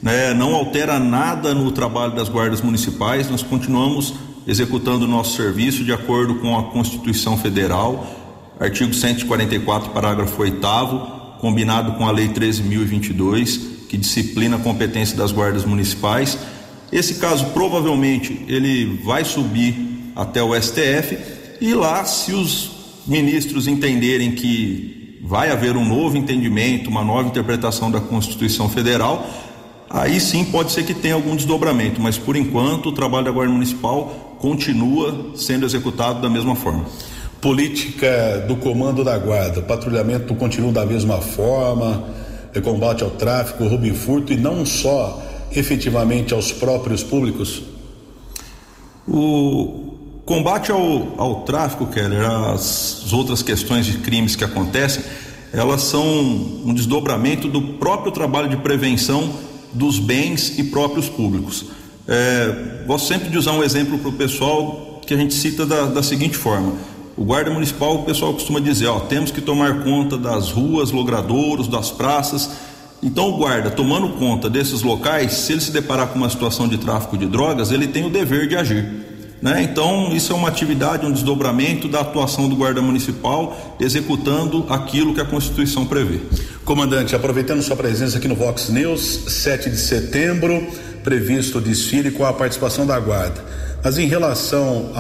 Né? 0.03 0.33
Não 0.33 0.55
altera 0.55 0.99
nada 0.99 1.55
no 1.55 1.71
trabalho 1.73 2.15
das 2.15 2.29
guardas 2.29 2.63
municipais, 2.63 3.29
nós 3.29 3.43
continuamos 3.43 4.15
executando 4.47 5.05
o 5.05 5.09
nosso 5.09 5.37
serviço 5.37 5.85
de 5.85 5.93
acordo 5.93 6.37
com 6.37 6.59
a 6.59 6.65
Constituição 6.65 7.37
Federal 7.37 8.20
artigo 8.61 8.93
144, 8.93 9.91
parágrafo 9.91 10.43
8 10.43 10.61
combinado 11.41 11.93
com 11.93 12.07
a 12.07 12.11
lei 12.11 12.29
13.022, 12.29 13.87
que 13.89 13.97
disciplina 13.97 14.57
a 14.57 14.59
competência 14.59 15.17
das 15.17 15.33
guardas 15.33 15.65
municipais. 15.65 16.37
Esse 16.93 17.15
caso 17.15 17.47
provavelmente 17.47 18.45
ele 18.47 19.01
vai 19.03 19.25
subir 19.25 20.13
até 20.15 20.43
o 20.43 20.55
STF 20.61 21.17
e 21.59 21.73
lá, 21.73 22.05
se 22.05 22.35
os 22.35 22.71
ministros 23.07 23.67
entenderem 23.67 24.33
que 24.33 25.19
vai 25.23 25.51
haver 25.51 25.75
um 25.77 25.85
novo 25.85 26.19
entendimento, 26.19 26.91
uma 26.91 27.03
nova 27.03 27.29
interpretação 27.29 27.91
da 27.91 28.01
Constituição 28.01 28.69
Federal, 28.69 29.27
aí 29.89 30.21
sim 30.21 30.45
pode 30.45 30.73
ser 30.73 30.85
que 30.85 30.93
tenha 30.93 31.15
algum 31.15 31.35
desdobramento, 31.35 32.01
mas 32.01 32.19
por 32.19 32.37
enquanto 32.37 32.91
o 32.91 32.93
trabalho 32.93 33.25
da 33.25 33.31
Guarda 33.31 33.53
Municipal 33.53 34.37
continua 34.39 35.31
sendo 35.35 35.65
executado 35.65 36.21
da 36.21 36.29
mesma 36.29 36.55
forma 36.55 36.85
política 37.41 38.45
do 38.47 38.57
comando 38.57 39.03
da 39.03 39.17
guarda, 39.19 39.61
o 39.61 39.63
patrulhamento 39.63 40.35
continua 40.35 40.73
da 40.73 40.85
mesma 40.85 41.19
forma, 41.19 42.05
é 42.55 42.61
combate 42.61 43.03
ao 43.03 43.11
tráfico, 43.11 43.67
roubo 43.67 43.87
e 43.87 43.95
furto 43.95 44.33
e 44.33 44.37
não 44.37 44.67
só 44.67 45.23
efetivamente 45.55 46.35
aos 46.35 46.53
próprios 46.53 47.03
públicos? 47.03 47.63
O 49.09 50.23
combate 50.25 50.71
ao, 50.71 51.15
ao 51.17 51.43
tráfico, 51.43 51.87
Keller, 51.87 52.25
as 52.25 53.13
outras 53.13 53.43
questões 53.43 53.87
de 53.87 53.99
crimes 53.99 54.37
que 54.37 54.45
acontecem, 54.45 55.03
elas 55.53 55.83
são 55.83 56.05
um 56.05 56.73
desdobramento 56.75 57.49
do 57.49 57.61
próprio 57.61 58.13
trabalho 58.13 58.49
de 58.49 58.57
prevenção 58.57 59.33
dos 59.73 59.99
bens 59.99 60.59
e 60.59 60.65
próprios 60.65 61.09
públicos. 61.09 61.67
É, 62.07 62.85
gosto 62.87 63.09
sempre 63.09 63.29
de 63.29 63.39
usar 63.39 63.53
um 63.53 63.63
exemplo 63.63 63.99
para 63.99 64.09
o 64.09 64.13
pessoal 64.13 65.01
que 65.07 65.15
a 65.15 65.17
gente 65.17 65.35
cita 65.35 65.67
da, 65.67 65.87
da 65.87 66.03
seguinte 66.03 66.37
forma: 66.37 66.75
o 67.21 67.25
guarda 67.27 67.51
municipal, 67.51 67.97
o 67.97 68.03
pessoal 68.05 68.33
costuma 68.33 68.61
dizer, 68.61 68.87
ó, 68.87 68.99
temos 68.99 69.31
que 69.31 69.43
tomar 69.43 69.85
conta 69.85 70.17
das 70.17 70.51
ruas, 70.51 70.91
logradouros, 70.91 71.69
das 71.69 71.91
praças. 71.91 72.49
Então 73.03 73.29
o 73.29 73.37
guarda, 73.37 73.71
tomando 73.71 74.09
conta 74.17 74.49
desses 74.49 74.81
locais, 74.81 75.35
se 75.35 75.53
ele 75.53 75.61
se 75.61 75.71
deparar 75.71 76.07
com 76.07 76.19
uma 76.19 76.31
situação 76.31 76.67
de 76.67 76.79
tráfico 76.79 77.19
de 77.19 77.27
drogas, 77.27 77.71
ele 77.73 77.89
tem 77.89 78.07
o 78.07 78.09
dever 78.09 78.49
de 78.49 78.57
agir. 78.57 78.89
Né? 79.43 79.63
Então, 79.63 80.15
isso 80.15 80.33
é 80.33 80.37
uma 80.37 80.49
atividade, 80.49 81.05
um 81.05 81.13
desdobramento 81.13 81.89
da 81.89 82.01
atuação 82.01 82.49
do 82.49 82.57
guarda 82.57 82.81
municipal, 82.81 83.77
executando 83.79 84.65
aquilo 84.71 85.13
que 85.13 85.21
a 85.21 85.25
Constituição 85.27 85.85
prevê. 85.85 86.21
Comandante, 86.65 87.15
aproveitando 87.15 87.61
sua 87.61 87.77
presença 87.77 88.17
aqui 88.17 88.29
no 88.29 88.35
Vox 88.35 88.71
News, 88.71 89.25
7 89.29 89.69
de 89.69 89.77
setembro, 89.77 90.67
previsto 91.03 91.59
o 91.59 91.61
desfile 91.61 92.11
com 92.11 92.25
a 92.25 92.33
participação 92.33 92.87
da 92.87 92.99
guarda. 92.99 93.45
Mas 93.83 93.99
em 93.99 94.07
relação 94.07 94.93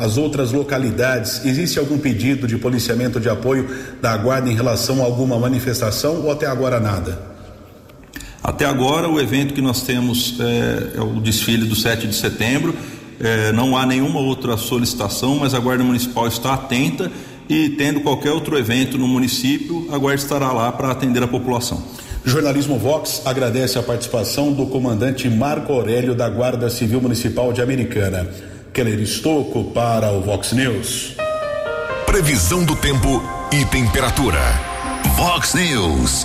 às 0.00 0.16
outras 0.16 0.52
localidades, 0.52 1.44
existe 1.44 1.78
algum 1.78 1.98
pedido 1.98 2.46
de 2.46 2.56
policiamento 2.56 3.20
de 3.20 3.28
apoio 3.28 3.68
da 4.00 4.16
Guarda 4.16 4.50
em 4.50 4.54
relação 4.54 5.02
a 5.02 5.04
alguma 5.04 5.38
manifestação 5.38 6.22
ou 6.22 6.30
até 6.30 6.46
agora 6.46 6.80
nada? 6.80 7.30
Até 8.42 8.64
agora, 8.64 9.08
o 9.08 9.20
evento 9.20 9.52
que 9.54 9.60
nós 9.60 9.82
temos 9.82 10.40
é, 10.40 10.98
é 10.98 11.00
o 11.00 11.20
desfile 11.20 11.66
do 11.66 11.76
7 11.76 12.06
de 12.06 12.14
setembro. 12.14 12.74
É, 13.20 13.52
não 13.52 13.76
há 13.76 13.86
nenhuma 13.86 14.18
outra 14.18 14.56
solicitação, 14.56 15.36
mas 15.38 15.54
a 15.54 15.60
Guarda 15.60 15.84
Municipal 15.84 16.26
está 16.26 16.54
atenta 16.54 17.12
e, 17.48 17.68
tendo 17.70 18.00
qualquer 18.00 18.32
outro 18.32 18.58
evento 18.58 18.96
no 18.96 19.06
município, 19.06 19.86
a 19.92 19.98
Guarda 19.98 20.22
estará 20.22 20.50
lá 20.52 20.72
para 20.72 20.90
atender 20.90 21.22
a 21.22 21.28
população. 21.28 21.84
Jornalismo 22.24 22.78
Vox 22.78 23.22
agradece 23.24 23.78
a 23.78 23.82
participação 23.82 24.52
do 24.52 24.66
comandante 24.66 25.28
Marco 25.28 25.72
Aurélio 25.72 26.14
da 26.14 26.28
Guarda 26.28 26.70
Civil 26.70 27.00
Municipal 27.00 27.52
de 27.52 27.60
Americana. 27.60 28.28
Keller 28.72 29.00
Estocco 29.00 29.64
para 29.72 30.12
o 30.12 30.20
Vox 30.22 30.52
News. 30.52 31.16
Previsão 32.06 32.64
do 32.64 32.76
tempo 32.76 33.20
e 33.50 33.64
temperatura. 33.64 34.38
Vox 35.16 35.54
News. 35.54 36.24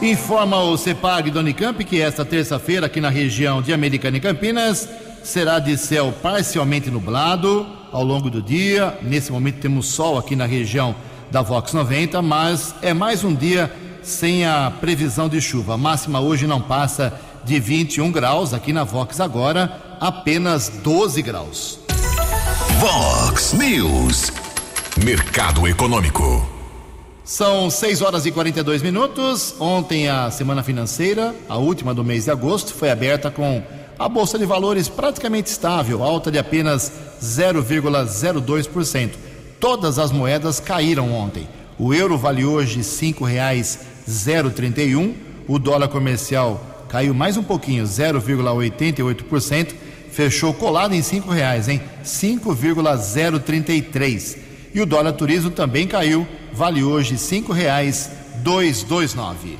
Informa 0.00 0.62
o 0.62 0.76
CEPAG 0.76 1.32
do 1.32 1.40
Unicamp 1.40 1.84
que 1.84 2.00
esta 2.00 2.24
terça-feira, 2.24 2.86
aqui 2.86 3.00
na 3.00 3.10
região 3.10 3.60
de 3.60 3.72
Americana 3.72 4.18
e 4.18 4.20
Campinas, 4.20 4.88
será 5.24 5.58
de 5.58 5.76
céu 5.76 6.14
parcialmente 6.22 6.92
nublado 6.92 7.66
ao 7.90 8.04
longo 8.04 8.30
do 8.30 8.40
dia. 8.40 8.96
Nesse 9.02 9.32
momento 9.32 9.58
temos 9.58 9.86
sol 9.86 10.16
aqui 10.16 10.36
na 10.36 10.46
região 10.46 10.94
da 11.28 11.42
Vox 11.42 11.72
90, 11.72 12.22
mas 12.22 12.72
é 12.80 12.94
mais 12.94 13.24
um 13.24 13.34
dia 13.34 13.68
sem 14.08 14.44
a 14.44 14.72
previsão 14.80 15.28
de 15.28 15.40
chuva. 15.40 15.74
A 15.74 15.76
máxima 15.76 16.20
hoje 16.20 16.46
não 16.46 16.60
passa 16.60 17.18
de 17.44 17.60
21 17.60 18.10
graus, 18.10 18.52
aqui 18.52 18.72
na 18.72 18.84
Vox 18.84 19.20
agora 19.20 19.96
apenas 20.00 20.68
12 20.82 21.22
graus. 21.22 21.78
Vox 22.80 23.52
News. 23.52 24.32
Mercado 25.04 25.66
Econômico. 25.66 26.48
São 27.24 27.68
6 27.70 28.02
horas 28.02 28.24
e 28.24 28.30
42 28.30 28.82
minutos. 28.82 29.54
Ontem 29.60 30.08
a 30.08 30.30
semana 30.30 30.62
financeira, 30.62 31.34
a 31.48 31.56
última 31.58 31.92
do 31.92 32.02
mês 32.02 32.24
de 32.24 32.30
agosto, 32.30 32.72
foi 32.72 32.90
aberta 32.90 33.30
com 33.30 33.62
a 33.98 34.08
bolsa 34.08 34.38
de 34.38 34.46
valores 34.46 34.88
praticamente 34.88 35.50
estável, 35.50 36.02
alta 36.02 36.30
de 36.30 36.38
apenas 36.38 36.90
0,02%. 37.22 39.10
Todas 39.60 39.98
as 39.98 40.10
moedas 40.10 40.60
caíram 40.60 41.12
ontem. 41.12 41.48
O 41.78 41.92
euro 41.92 42.16
vale 42.16 42.44
hoje 42.44 42.78
R$ 42.78 42.82
5,031, 44.08 45.14
o 45.46 45.58
dólar 45.58 45.88
comercial 45.88 46.86
caiu 46.88 47.12
mais 47.12 47.36
um 47.36 47.42
pouquinho, 47.42 47.84
0,88%, 47.84 49.74
fechou 50.10 50.54
colado 50.54 50.94
em 50.94 51.00
R$ 51.00 51.22
reais, 51.30 51.68
hein? 51.68 51.82
5,033. 52.02 54.38
E 54.74 54.80
o 54.80 54.86
dólar 54.86 55.12
turismo 55.12 55.50
também 55.50 55.86
caiu, 55.86 56.26
vale 56.52 56.82
hoje 56.82 57.12
R$ 57.12 57.18
5,229. 57.18 59.58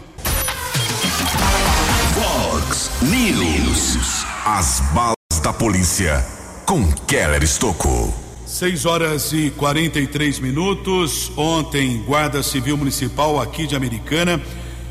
Fox 2.14 2.90
News. 3.02 4.24
As 4.44 4.80
balas 4.94 5.14
da 5.42 5.52
polícia 5.52 6.24
com 6.64 6.90
Keller 7.06 7.42
Estocco. 7.42 8.27
6 8.48 8.86
horas 8.86 9.30
e 9.34 9.50
43 9.50 10.38
minutos. 10.38 11.30
Ontem, 11.36 12.02
Guarda 12.06 12.42
Civil 12.42 12.78
Municipal 12.78 13.38
aqui 13.38 13.66
de 13.66 13.76
Americana 13.76 14.40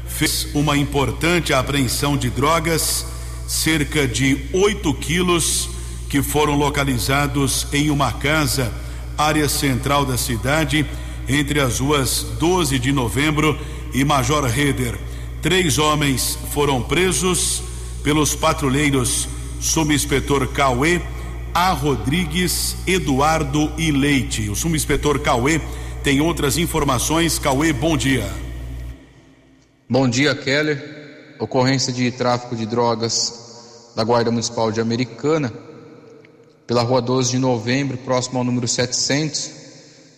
fez 0.05 0.47
uma 0.53 0.77
importante 0.77 1.51
apreensão 1.53 2.15
de 2.15 2.29
drogas, 2.29 3.07
cerca 3.47 4.07
de 4.07 4.45
8 4.53 4.93
quilos 4.93 5.71
que 6.07 6.21
foram 6.21 6.55
localizados 6.55 7.65
em 7.73 7.89
uma 7.89 8.11
casa, 8.11 8.71
área 9.17 9.49
central 9.49 10.05
da 10.05 10.17
cidade, 10.17 10.85
entre 11.27 11.59
as 11.59 11.79
ruas 11.79 12.27
12 12.39 12.77
de 12.77 12.91
novembro 12.91 13.57
e 13.91 14.05
Major 14.05 14.45
Reder. 14.45 14.99
Três 15.41 15.79
homens 15.79 16.37
foram 16.53 16.79
presos 16.83 17.63
pelos 18.03 18.35
patrulheiros 18.35 19.27
subinspetor 19.59 20.47
Cauê, 20.49 21.01
A. 21.57 21.71
Rodrigues, 21.71 22.75
Eduardo 22.85 23.71
e 23.79 23.91
Leite. 23.91 24.47
O 24.47 24.55
subinspetor 24.55 25.19
Cauê 25.21 25.59
tem 26.03 26.21
outras 26.21 26.55
informações. 26.55 27.39
Cauê, 27.39 27.73
bom 27.73 27.97
dia. 27.97 28.31
Bom 29.89 30.07
dia, 30.07 30.35
Keller. 30.35 31.35
Ocorrência 31.39 31.91
de 31.91 32.11
tráfico 32.11 32.55
de 32.55 32.67
drogas 32.67 33.91
da 33.95 34.03
Guarda 34.03 34.29
Municipal 34.29 34.71
de 34.71 34.79
Americana, 34.79 35.51
pela 36.67 36.83
rua 36.83 37.01
12 37.01 37.31
de 37.31 37.39
novembro, 37.39 37.97
próximo 37.97 38.37
ao 38.37 38.43
número 38.43 38.67
700, 38.67 39.49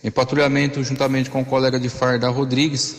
em 0.04 0.10
patrulhamento 0.10 0.84
juntamente 0.84 1.30
com 1.30 1.40
o 1.40 1.46
colega 1.46 1.80
de 1.80 1.88
farda 1.88 2.28
Rodrigues. 2.28 2.96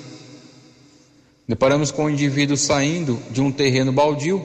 Deparamos 1.47 1.91
com 1.91 2.05
um 2.05 2.09
indivíduo 2.09 2.57
saindo 2.57 3.19
de 3.29 3.39
um 3.39 3.51
terreno 3.51 3.91
baldio 3.91 4.43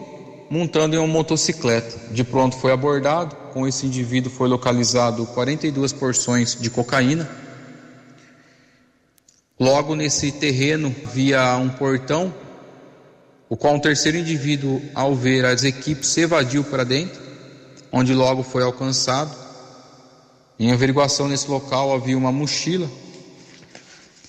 montando 0.50 0.94
em 0.94 0.98
uma 0.98 1.08
motocicleta. 1.08 2.12
De 2.12 2.22
pronto 2.22 2.58
foi 2.58 2.72
abordado, 2.72 3.45
com 3.56 3.66
esse 3.66 3.86
indivíduo 3.86 4.30
foi 4.30 4.50
localizado 4.50 5.24
42 5.28 5.90
porções 5.90 6.54
de 6.60 6.68
cocaína. 6.68 7.26
Logo 9.58 9.94
nesse 9.94 10.30
terreno 10.30 10.94
via 11.14 11.56
um 11.56 11.70
portão, 11.70 12.34
o 13.48 13.56
qual 13.56 13.72
um 13.72 13.80
terceiro 13.80 14.18
indivíduo, 14.18 14.82
ao 14.94 15.14
ver 15.14 15.46
as 15.46 15.64
equipes, 15.64 16.10
se 16.10 16.20
evadiu 16.20 16.64
para 16.64 16.84
dentro, 16.84 17.18
onde 17.90 18.12
logo 18.12 18.42
foi 18.42 18.62
alcançado. 18.62 19.34
Em 20.60 20.70
averiguação 20.70 21.26
nesse 21.26 21.50
local 21.50 21.94
havia 21.94 22.18
uma 22.18 22.30
mochila. 22.30 22.90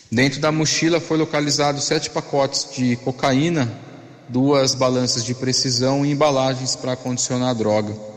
Dentro 0.09 0.39
da 0.39 0.53
mochila 0.53 1.01
foi 1.01 1.17
localizado 1.17 1.81
sete 1.81 2.09
pacotes 2.09 2.69
de 2.73 2.95
cocaína 2.95 3.69
duas 4.29 4.73
balanças 4.73 5.25
de 5.25 5.33
precisão 5.33 6.05
e 6.05 6.11
embalagens 6.11 6.77
para 6.77 6.95
condicionar 6.95 7.49
a 7.49 7.53
droga. 7.53 8.16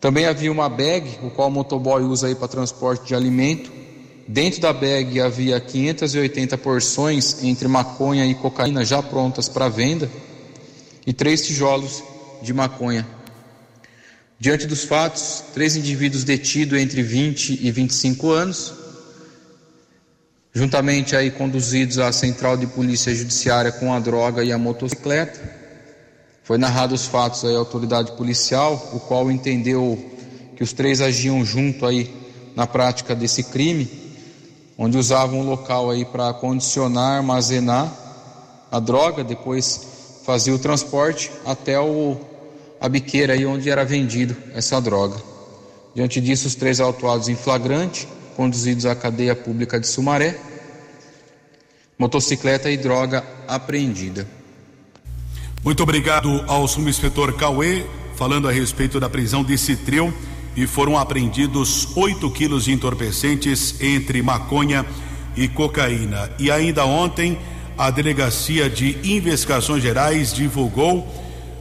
Também 0.00 0.24
havia 0.24 0.50
uma 0.50 0.68
bag, 0.68 1.18
o 1.22 1.30
qual 1.30 1.48
o 1.48 1.50
motoboy 1.50 2.02
usa 2.02 2.28
aí 2.28 2.34
para 2.34 2.48
transporte 2.48 3.06
de 3.06 3.14
alimento. 3.14 3.70
Dentro 4.26 4.60
da 4.60 4.72
bag 4.72 5.20
havia 5.20 5.60
580 5.60 6.56
porções 6.58 7.42
entre 7.42 7.68
maconha 7.68 8.24
e 8.26 8.34
cocaína 8.34 8.84
já 8.84 9.02
prontas 9.02 9.48
para 9.48 9.68
venda 9.68 10.10
e 11.06 11.12
três 11.12 11.46
tijolos 11.46 12.02
de 12.40 12.54
maconha. 12.54 13.06
Diante 14.38 14.66
dos 14.66 14.84
fatos, 14.84 15.44
três 15.52 15.76
indivíduos 15.76 16.24
detidos 16.24 16.78
entre 16.78 17.02
20 17.02 17.58
e 17.60 17.70
25 17.70 18.30
anos 18.30 18.80
juntamente 20.52 21.14
aí 21.14 21.30
conduzidos 21.30 21.98
à 21.98 22.12
central 22.12 22.56
de 22.56 22.66
polícia 22.66 23.14
judiciária 23.14 23.70
com 23.70 23.92
a 23.92 24.00
droga 24.00 24.42
e 24.42 24.52
a 24.52 24.58
motocicleta. 24.58 25.59
Foi 26.50 26.58
narrado 26.58 26.96
os 26.96 27.06
fatos 27.06 27.44
aí 27.44 27.54
à 27.54 27.58
autoridade 27.58 28.10
policial, 28.10 28.90
o 28.92 28.98
qual 28.98 29.30
entendeu 29.30 29.96
que 30.56 30.64
os 30.64 30.72
três 30.72 31.00
agiam 31.00 31.44
junto 31.44 31.86
aí 31.86 32.10
na 32.56 32.66
prática 32.66 33.14
desse 33.14 33.44
crime, 33.44 33.88
onde 34.76 34.98
usavam 34.98 35.38
o 35.38 35.44
local 35.44 35.90
aí 35.90 36.04
para 36.04 36.34
condicionar, 36.34 37.18
armazenar 37.18 37.88
a 38.68 38.80
droga, 38.80 39.22
depois 39.22 39.80
fazia 40.24 40.52
o 40.52 40.58
transporte 40.58 41.30
até 41.46 41.78
o 41.78 42.16
a 42.80 42.88
biqueira 42.88 43.34
aí 43.34 43.46
onde 43.46 43.70
era 43.70 43.84
vendido 43.84 44.36
essa 44.52 44.80
droga. 44.80 45.22
Diante 45.94 46.20
disso, 46.20 46.48
os 46.48 46.56
três 46.56 46.80
autuados 46.80 47.28
em 47.28 47.36
flagrante 47.36 48.08
conduzidos 48.36 48.86
à 48.86 48.96
cadeia 48.96 49.36
pública 49.36 49.78
de 49.78 49.86
Sumaré. 49.86 50.36
Motocicleta 51.96 52.68
e 52.68 52.76
droga 52.76 53.24
apreendida. 53.46 54.39
Muito 55.62 55.82
obrigado 55.82 56.42
ao 56.46 56.66
subinspetor 56.66 57.34
Cauê, 57.34 57.84
falando 58.16 58.48
a 58.48 58.52
respeito 58.52 58.98
da 58.98 59.10
prisão 59.10 59.44
de 59.44 59.58
Citreu 59.58 60.10
e 60.56 60.66
foram 60.66 60.96
apreendidos 60.96 61.94
8 61.94 62.30
quilos 62.30 62.64
de 62.64 62.72
entorpecentes 62.72 63.78
entre 63.78 64.22
maconha 64.22 64.86
e 65.36 65.46
cocaína. 65.48 66.30
E 66.38 66.50
ainda 66.50 66.86
ontem, 66.86 67.38
a 67.76 67.90
Delegacia 67.90 68.70
de 68.70 68.96
Investigações 69.04 69.82
Gerais 69.82 70.32
divulgou 70.32 71.06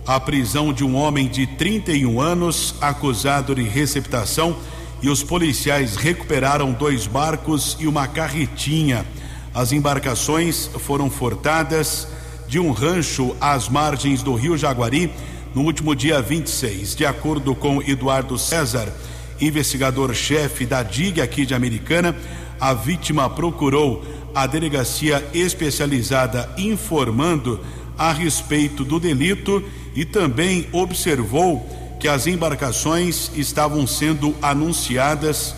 a 0.07 0.17
prisão 0.17 0.71
de 0.71 0.85
um 0.85 0.95
homem 0.95 1.27
de 1.27 1.45
31 1.45 2.21
anos 2.21 2.75
acusado 2.79 3.53
de 3.53 3.63
receptação 3.63 4.55
e 5.01 5.09
os 5.09 5.23
policiais 5.23 5.97
recuperaram 5.97 6.71
dois 6.71 7.05
barcos 7.05 7.75
e 7.81 7.85
uma 7.85 8.07
carretinha. 8.07 9.05
As 9.53 9.73
embarcações 9.73 10.69
foram 10.79 11.09
furtadas 11.09 12.07
de 12.49 12.59
um 12.59 12.71
rancho 12.71 13.35
às 13.39 13.69
margens 13.69 14.23
do 14.23 14.33
Rio 14.33 14.57
Jaguari 14.57 15.11
no 15.53 15.61
último 15.61 15.95
dia 15.95 16.19
26. 16.19 16.95
De 16.95 17.05
acordo 17.05 17.53
com 17.53 17.79
Eduardo 17.79 18.39
César, 18.39 18.91
investigador-chefe 19.39 20.65
da 20.65 20.81
DIG 20.81 21.21
aqui 21.21 21.45
de 21.45 21.53
Americana, 21.53 22.15
a 22.59 22.73
vítima 22.73 23.29
procurou 23.29 24.03
a 24.33 24.47
delegacia 24.47 25.23
especializada 25.31 26.49
informando 26.57 27.59
a 27.95 28.11
respeito 28.11 28.83
do 28.83 28.99
delito 28.99 29.63
e 29.95 30.03
também 30.03 30.67
observou 30.71 31.69
que 31.99 32.07
as 32.07 32.25
embarcações 32.25 33.29
estavam 33.35 33.85
sendo 33.85 34.35
anunciadas 34.41 35.53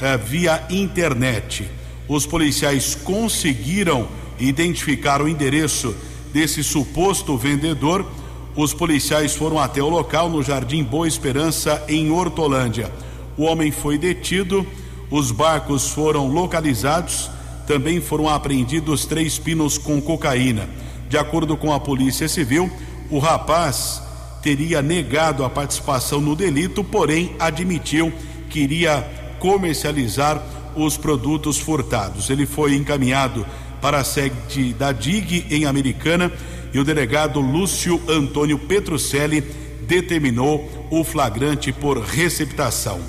eh, 0.00 0.16
via 0.16 0.64
internet. 0.70 1.68
Os 2.06 2.24
policiais 2.24 2.94
conseguiram 2.94 4.06
identificar 4.38 5.20
o 5.20 5.28
endereço 5.28 5.94
desse 6.32 6.62
suposto 6.62 7.36
vendedor. 7.36 8.06
Os 8.54 8.72
policiais 8.72 9.34
foram 9.34 9.58
até 9.58 9.82
o 9.82 9.88
local 9.88 10.30
no 10.30 10.42
Jardim 10.42 10.82
Boa 10.82 11.06
Esperança, 11.06 11.84
em 11.88 12.10
Hortolândia. 12.10 12.90
O 13.36 13.44
homem 13.44 13.70
foi 13.70 13.98
detido, 13.98 14.66
os 15.10 15.30
barcos 15.30 15.90
foram 15.90 16.26
localizados, 16.28 17.30
também 17.66 18.00
foram 18.00 18.28
apreendidos 18.28 19.04
três 19.04 19.38
pinos 19.38 19.76
com 19.76 20.00
cocaína. 20.00 20.68
De 21.08 21.18
acordo 21.18 21.56
com 21.56 21.72
a 21.72 21.78
Polícia 21.78 22.28
Civil, 22.28 22.70
o 23.10 23.18
rapaz 23.18 24.02
teria 24.42 24.80
negado 24.80 25.44
a 25.44 25.50
participação 25.50 26.20
no 26.20 26.34
delito, 26.34 26.82
porém 26.82 27.34
admitiu 27.38 28.12
que 28.48 28.60
iria 28.60 29.06
comercializar 29.38 30.42
os 30.74 30.96
produtos 30.96 31.58
furtados. 31.58 32.30
Ele 32.30 32.46
foi 32.46 32.74
encaminhado 32.74 33.44
para 33.80 33.98
a 33.98 34.04
sede 34.04 34.72
da 34.74 34.92
DIG 34.92 35.46
em 35.50 35.64
Americana 35.64 36.32
e 36.72 36.78
o 36.78 36.84
delegado 36.84 37.40
Lúcio 37.40 38.00
Antônio 38.08 38.58
Petrucelli 38.58 39.40
determinou 39.82 40.88
o 40.90 41.04
flagrante 41.04 41.72
por 41.72 42.00
receptação. 42.00 43.00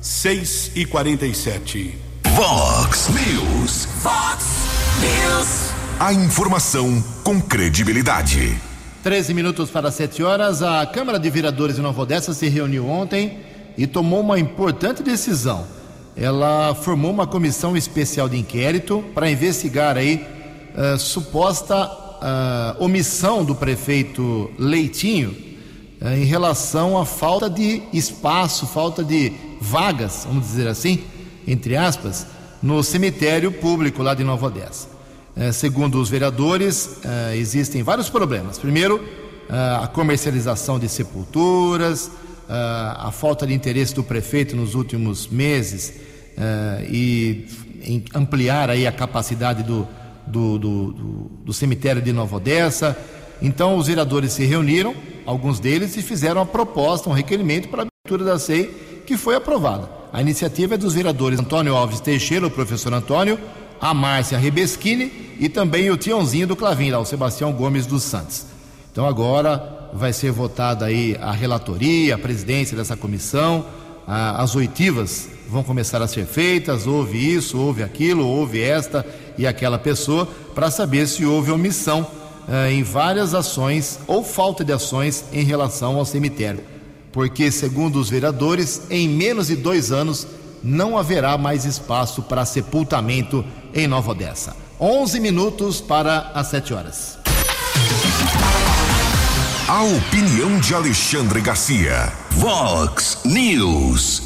6 0.00 0.72
e 0.74 0.84
47. 0.84 1.98
Vox 2.34 3.08
News. 3.08 3.88
Fox 4.02 4.44
News. 5.00 5.70
A 5.98 6.12
informação 6.12 7.02
com 7.24 7.40
credibilidade. 7.40 8.60
13 9.02 9.32
minutos 9.32 9.70
para 9.70 9.90
7 9.90 10.22
horas. 10.22 10.62
A 10.62 10.84
Câmara 10.84 11.18
de 11.18 11.30
Vereadores 11.30 11.76
de 11.76 11.82
Nova 11.82 12.02
Odessa 12.02 12.34
se 12.34 12.48
reuniu 12.48 12.88
ontem 12.88 13.38
e 13.78 13.86
tomou 13.86 14.20
uma 14.20 14.38
importante 14.38 15.02
decisão. 15.02 15.66
Ela 16.16 16.74
formou 16.74 17.10
uma 17.10 17.26
comissão 17.26 17.76
especial 17.76 18.26
de 18.26 18.38
inquérito 18.38 19.04
para 19.14 19.30
investigar 19.30 19.98
aí 19.98 20.26
uh, 20.74 20.98
suposta 20.98 21.86
uh, 21.86 22.82
omissão 22.82 23.44
do 23.44 23.54
prefeito 23.54 24.50
Leitinho 24.58 25.36
uh, 26.00 26.08
em 26.08 26.24
relação 26.24 26.96
à 26.96 27.04
falta 27.04 27.50
de 27.50 27.82
espaço, 27.92 28.66
falta 28.66 29.04
de 29.04 29.30
vagas, 29.60 30.24
vamos 30.26 30.46
dizer 30.46 30.66
assim, 30.68 31.04
entre 31.46 31.76
aspas, 31.76 32.26
no 32.62 32.82
cemitério 32.82 33.52
público 33.52 34.02
lá 34.02 34.14
de 34.14 34.24
Nova 34.24 34.46
Odessa. 34.46 34.96
Segundo 35.52 36.00
os 36.00 36.08
vereadores, 36.08 36.96
existem 37.34 37.82
vários 37.82 38.08
problemas. 38.08 38.58
Primeiro, 38.58 39.04
a 39.82 39.86
comercialização 39.86 40.78
de 40.78 40.88
sepulturas, 40.88 42.10
a 42.48 43.10
falta 43.12 43.46
de 43.46 43.54
interesse 43.54 43.94
do 43.94 44.02
prefeito 44.02 44.54
nos 44.54 44.74
últimos 44.74 45.28
meses 45.28 45.94
e 46.88 47.46
em 47.82 48.04
ampliar 48.14 48.70
aí 48.70 48.86
a 48.86 48.92
capacidade 48.92 49.62
do, 49.62 49.86
do, 50.26 50.58
do, 50.58 50.92
do, 50.92 51.30
do 51.44 51.52
cemitério 51.52 52.02
de 52.02 52.12
Nova 52.12 52.36
Odessa. 52.36 52.96
Então, 53.40 53.76
os 53.76 53.86
vereadores 53.86 54.32
se 54.32 54.44
reuniram, 54.44 54.94
alguns 55.24 55.60
deles, 55.60 55.96
e 55.96 56.02
fizeram 56.02 56.40
uma 56.40 56.46
proposta, 56.46 57.08
um 57.08 57.12
requerimento 57.12 57.68
para 57.68 57.82
a 57.82 57.86
abertura 57.86 58.24
da 58.24 58.38
SEI, 58.38 58.66
que 59.06 59.16
foi 59.16 59.36
aprovada. 59.36 59.88
A 60.12 60.20
iniciativa 60.20 60.74
é 60.74 60.78
dos 60.78 60.94
vereadores 60.94 61.38
Antônio 61.38 61.76
Alves 61.76 62.00
Teixeira, 62.00 62.46
o 62.46 62.50
professor 62.50 62.92
Antônio, 62.92 63.38
a 63.80 63.92
Márcia 63.92 64.38
Rebeschini 64.38 65.36
e 65.38 65.48
também 65.48 65.90
o 65.90 65.96
tiãozinho 65.96 66.46
do 66.46 66.56
Clavim, 66.56 66.90
lá, 66.90 66.98
o 66.98 67.04
Sebastião 67.04 67.52
Gomes 67.52 67.86
dos 67.86 68.02
Santos. 68.02 68.46
Então 68.90 69.06
agora 69.06 69.75
vai 69.92 70.12
ser 70.12 70.30
votada 70.30 70.86
aí 70.86 71.16
a 71.20 71.32
relatoria, 71.32 72.14
a 72.14 72.18
presidência 72.18 72.76
dessa 72.76 72.96
comissão, 72.96 73.66
a, 74.06 74.42
as 74.42 74.54
oitivas 74.54 75.28
vão 75.48 75.62
começar 75.62 76.02
a 76.02 76.08
ser 76.08 76.26
feitas, 76.26 76.86
houve 76.86 77.34
isso, 77.34 77.58
houve 77.58 77.82
aquilo, 77.82 78.26
houve 78.26 78.60
esta 78.60 79.06
e 79.38 79.46
aquela 79.46 79.78
pessoa, 79.78 80.26
para 80.54 80.70
saber 80.70 81.06
se 81.06 81.24
houve 81.24 81.50
omissão 81.50 82.06
eh, 82.48 82.72
em 82.72 82.82
várias 82.82 83.34
ações 83.34 83.98
ou 84.06 84.24
falta 84.24 84.64
de 84.64 84.72
ações 84.72 85.24
em 85.32 85.44
relação 85.44 85.96
ao 85.96 86.04
cemitério. 86.04 86.62
Porque, 87.12 87.50
segundo 87.50 87.98
os 87.98 88.10
vereadores, 88.10 88.82
em 88.90 89.08
menos 89.08 89.48
de 89.48 89.56
dois 89.56 89.92
anos 89.92 90.26
não 90.62 90.98
haverá 90.98 91.38
mais 91.38 91.64
espaço 91.64 92.22
para 92.22 92.44
sepultamento 92.44 93.44
em 93.74 93.86
Nova 93.86 94.10
Odessa. 94.10 94.56
11 94.80 95.20
minutos 95.20 95.80
para 95.80 96.30
as 96.34 96.48
7 96.48 96.74
horas. 96.74 97.25
A 99.68 99.82
opinião 99.82 100.60
de 100.60 100.74
Alexandre 100.74 101.40
Garcia. 101.40 102.12
Vox 102.30 103.18
News. 103.24 104.22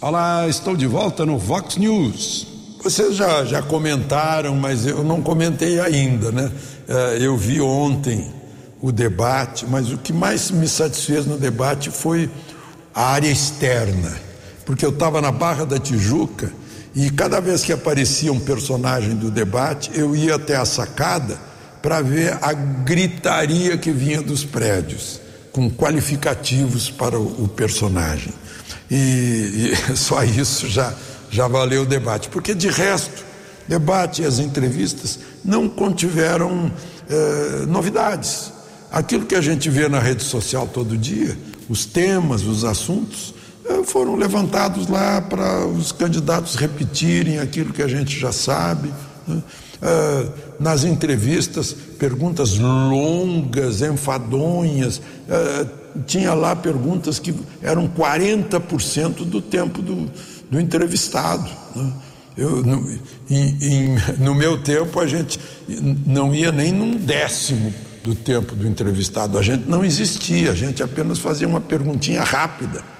Olá, 0.00 0.46
estou 0.48 0.76
de 0.76 0.86
volta 0.86 1.24
no 1.24 1.38
Vox 1.38 1.76
News. 1.76 2.46
Vocês 2.82 3.16
já, 3.16 3.44
já 3.44 3.62
comentaram, 3.62 4.54
mas 4.54 4.86
eu 4.86 5.02
não 5.02 5.22
comentei 5.22 5.80
ainda, 5.80 6.30
né? 6.30 6.52
Eh, 6.86 7.18
eu 7.20 7.36
vi 7.36 7.60
ontem 7.60 8.30
o 8.82 8.92
debate, 8.92 9.64
mas 9.66 9.90
o 9.90 9.96
que 9.96 10.12
mais 10.12 10.50
me 10.50 10.68
satisfez 10.68 11.24
no 11.24 11.38
debate 11.38 11.90
foi 11.90 12.28
a 12.94 13.12
área 13.12 13.30
externa 13.30 14.26
porque 14.66 14.84
eu 14.84 14.90
estava 14.90 15.22
na 15.22 15.30
Barra 15.30 15.64
da 15.64 15.78
Tijuca 15.78 16.52
e 16.94 17.08
cada 17.08 17.40
vez 17.40 17.62
que 17.62 17.72
aparecia 17.72 18.32
um 18.32 18.40
personagem 18.40 19.14
do 19.14 19.30
debate, 19.30 19.92
eu 19.94 20.14
ia 20.14 20.34
até 20.34 20.56
a 20.56 20.64
sacada 20.64 21.38
para 21.82 22.00
ver 22.00 22.38
a 22.42 22.52
gritaria 22.52 23.76
que 23.76 23.90
vinha 23.90 24.22
dos 24.22 24.44
prédios, 24.44 25.20
com 25.52 25.70
qualificativos 25.70 26.90
para 26.90 27.18
o, 27.18 27.48
personagem. 27.48 28.32
E, 28.90 29.72
e, 29.72 29.76
só 29.96 30.22
isso 30.24 30.68
já, 30.68 30.94
já 31.30 31.48
valeu 31.48 31.82
o 31.82 31.86
debate, 31.86 32.28
porque 32.28 32.54
de 32.54 32.68
resto, 32.68 33.24
debate 33.68 34.22
e 34.22 34.24
as 34.24 34.38
entrevistas 34.38 35.18
não 35.44 35.68
contiveram 35.68 36.70
eh, 37.08 37.64
novidades. 37.66 38.52
Aquilo 38.90 39.26
que 39.26 39.34
a 39.34 39.40
gente 39.40 39.68
vê 39.68 39.88
na 39.88 39.98
rede 39.98 40.22
social 40.22 40.66
todo 40.66 40.96
dia, 40.96 41.36
os 41.68 41.84
temas, 41.84 42.42
os 42.42 42.64
assuntos, 42.64 43.34
eh, 43.64 43.82
foram 43.84 44.16
levantados 44.16 44.88
lá 44.88 45.20
para 45.20 45.66
os 45.66 45.92
candidatos 45.92 46.54
repetirem 46.54 47.38
aquilo 47.38 47.72
que 47.72 47.82
a 47.82 47.88
gente 47.88 48.18
já 48.18 48.32
sabe. 48.32 48.92
Né? 49.26 49.42
Uh, 49.76 50.32
nas 50.58 50.84
entrevistas, 50.84 51.72
perguntas 51.98 52.58
longas, 52.58 53.82
enfadonhas, 53.82 54.98
uh, 54.98 55.86
tinha 56.06 56.34
lá 56.34 56.54
perguntas 56.54 57.18
que 57.18 57.34
eram 57.62 57.88
40% 57.88 59.24
do 59.24 59.40
tempo 59.40 59.80
do, 59.80 60.10
do 60.50 60.60
entrevistado. 60.60 61.48
Né? 61.74 61.92
Eu, 62.36 62.62
no, 62.62 62.90
em, 63.30 63.56
em, 63.60 63.96
no 64.18 64.34
meu 64.34 64.62
tempo, 64.62 65.00
a 65.00 65.06
gente 65.06 65.40
não 66.06 66.34
ia 66.34 66.52
nem 66.52 66.70
num 66.70 66.96
décimo 66.96 67.72
do 68.04 68.14
tempo 68.14 68.54
do 68.54 68.68
entrevistado, 68.68 69.38
a 69.38 69.42
gente 69.42 69.68
não 69.68 69.84
existia, 69.84 70.52
a 70.52 70.54
gente 70.54 70.82
apenas 70.82 71.18
fazia 71.18 71.48
uma 71.48 71.60
perguntinha 71.60 72.22
rápida 72.22 72.95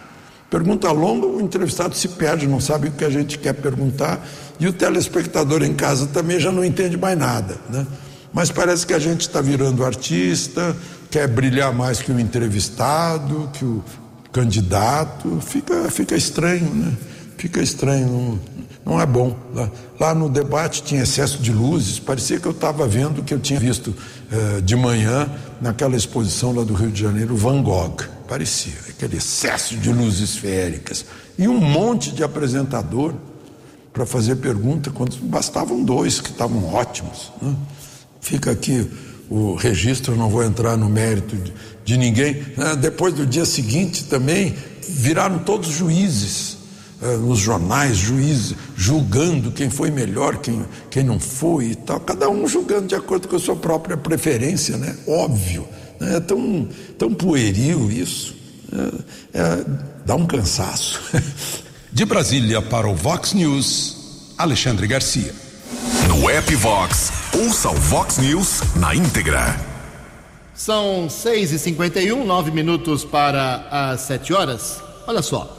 Pergunta 0.51 0.91
longa, 0.93 1.27
o 1.27 1.41
entrevistado 1.41 1.95
se 1.97 2.09
perde, 2.09 2.47
não 2.47 2.61
sabe 2.61 2.89
o 2.89 2.93
que 2.93 3.05
a 3.05 3.11
gente 3.11 3.39
quer 3.39 3.53
perguntar, 3.53 4.25
e 4.61 4.67
o 4.69 4.73
telespectador 4.73 5.63
em 5.63 5.75
casa 5.75 6.07
também 6.07 6.39
já 6.39 6.53
não 6.53 6.65
entende 6.65 6.97
mais 6.97 7.19
nada. 7.19 7.57
Né? 7.69 7.87
Mas 8.33 8.51
parece 8.51 8.87
que 8.87 8.95
a 8.95 8.99
gente 8.99 9.23
está 9.23 9.41
virando 9.41 9.85
artista, 9.85 10.77
quer 11.11 11.27
brilhar 11.27 11.73
mais 11.73 12.01
que 12.01 12.13
o 12.13 12.21
entrevistado, 12.21 13.51
que 13.55 13.65
o 13.65 13.83
candidato. 14.31 15.41
Fica, 15.41 15.91
fica 15.91 16.15
estranho, 16.15 16.73
né? 16.75 16.93
Fica 17.39 17.61
estranho, 17.61 18.07
não, 18.07 18.39
não 18.85 19.01
é 19.01 19.07
bom. 19.07 19.37
Lá, 19.55 19.71
lá, 19.99 20.15
no 20.15 20.29
debate 20.29 20.83
tinha 20.83 21.03
excesso 21.03 21.39
de 21.39 21.53
luzes, 21.53 21.99
parecia 21.99 22.39
que 22.39 22.47
eu 22.47 22.53
estava 22.53 22.87
vendo 22.87 23.21
o 23.21 23.25
que 23.25 23.35
eu 23.35 23.39
tinha 23.39 23.59
visto 23.59 23.95
eh, 24.31 24.61
de 24.63 24.77
manhã 24.77 25.31
naquela 25.61 25.97
exposição 25.97 26.53
lá 26.53 26.63
do 26.63 26.75
Rio 26.75 26.91
de 26.91 27.03
Janeiro, 27.03 27.37
Van 27.37 27.63
Gogh. 27.63 27.97
Parecia, 28.29 28.75
aquele 28.97 29.19
excesso 29.19 29.77
de 29.77 29.93
luzes 29.93 30.31
esféricas. 30.31 31.05
E 31.39 31.47
um 31.47 31.61
monte 31.61 32.11
de 32.11 32.25
apresentador 32.25 33.15
para 33.93 34.07
fazer 34.07 34.37
pergunta, 34.37 34.91
quando 34.91 35.17
bastavam 35.23 35.85
dois 35.85 36.21
que 36.21 36.31
estavam 36.31 36.75
ótimos. 36.75 37.33
Né? 37.41 37.55
Fica 38.21 38.51
aqui 38.51 38.91
o 39.31 39.55
registro, 39.55 40.17
não 40.17 40.29
vou 40.29 40.43
entrar 40.43 40.77
no 40.77 40.89
mérito 40.89 41.37
de, 41.37 41.53
de 41.85 41.97
ninguém. 41.97 42.35
Né? 42.57 42.77
Depois 42.77 43.15
do 43.15 43.27
dia 43.27 43.45
seguinte 43.45 44.05
também 44.05 44.55
viraram 44.89 45.39
todos 45.39 45.69
juízes. 45.69 46.57
Eh, 47.03 47.17
nos 47.19 47.39
jornais, 47.39 47.99
juízes 47.99 48.55
julgando 48.75 49.51
quem 49.51 49.69
foi 49.69 49.91
melhor, 49.91 50.39
quem, 50.39 50.65
quem 50.91 51.05
não 51.05 51.21
foi 51.21 51.67
e 51.67 51.75
tal, 51.75 52.01
cada 52.01 52.31
um 52.31 52.49
julgando 52.49 52.87
de 52.87 52.95
acordo 52.95 53.29
com 53.29 53.37
a 53.37 53.39
sua 53.39 53.55
própria 53.55 53.99
preferência, 53.99 54.79
né? 54.79 54.97
Óbvio. 55.07 55.69
É 56.01 56.21
tão, 56.21 56.69
tão 56.99 57.13
pueril 57.13 57.91
isso. 57.91 58.36
É, 58.73 59.39
é, 59.39 59.65
dá 60.05 60.15
um 60.15 60.27
cansaço. 60.27 61.01
De 61.93 62.05
Brasília 62.05 62.61
para 62.61 62.89
o 62.89 62.95
Vox 62.95 63.33
News, 63.33 64.35
Alexandre 64.37 64.87
Garcia. 64.87 65.35
No 66.09 66.29
app 66.29 66.55
Vox, 66.57 67.11
ouça 67.35 67.71
o 67.71 67.75
Vox 67.75 68.19
News 68.19 68.61
na 68.77 68.95
íntegra. 68.95 69.59
São 70.55 71.09
6 71.09 71.53
e 71.53 71.59
51 71.59 72.25
nove 72.25 72.51
minutos 72.51 73.05
para 73.05 73.67
as 73.71 74.01
7 74.03 74.33
horas. 74.33 74.83
Olha 75.07 75.23
só, 75.23 75.57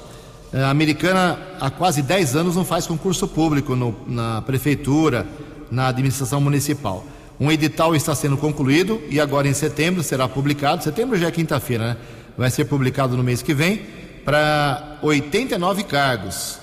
a 0.53 0.69
americana 0.69 1.39
há 1.59 1.69
quase 1.69 2.01
10 2.01 2.35
anos 2.35 2.55
não 2.55 2.65
faz 2.65 2.87
concurso 2.87 3.27
público 3.27 3.75
no, 3.75 3.95
na 4.07 4.41
prefeitura, 4.41 5.25
na 5.69 5.87
administração 5.87 6.39
municipal. 6.39 7.05
Um 7.39 7.51
edital 7.51 7.95
está 7.95 8.15
sendo 8.15 8.37
concluído 8.37 9.01
e 9.09 9.19
agora 9.19 9.47
em 9.47 9.53
setembro 9.53 10.01
será 10.01 10.27
publicado. 10.27 10.83
Setembro 10.83 11.17
já 11.17 11.27
é 11.27 11.31
quinta-feira, 11.31 11.89
né? 11.89 11.97
Vai 12.37 12.51
ser 12.51 12.65
publicado 12.65 13.17
no 13.17 13.23
mês 13.23 13.41
que 13.41 13.53
vem 13.53 13.81
para 14.23 14.99
89 15.01 15.83
cargos. 15.83 16.59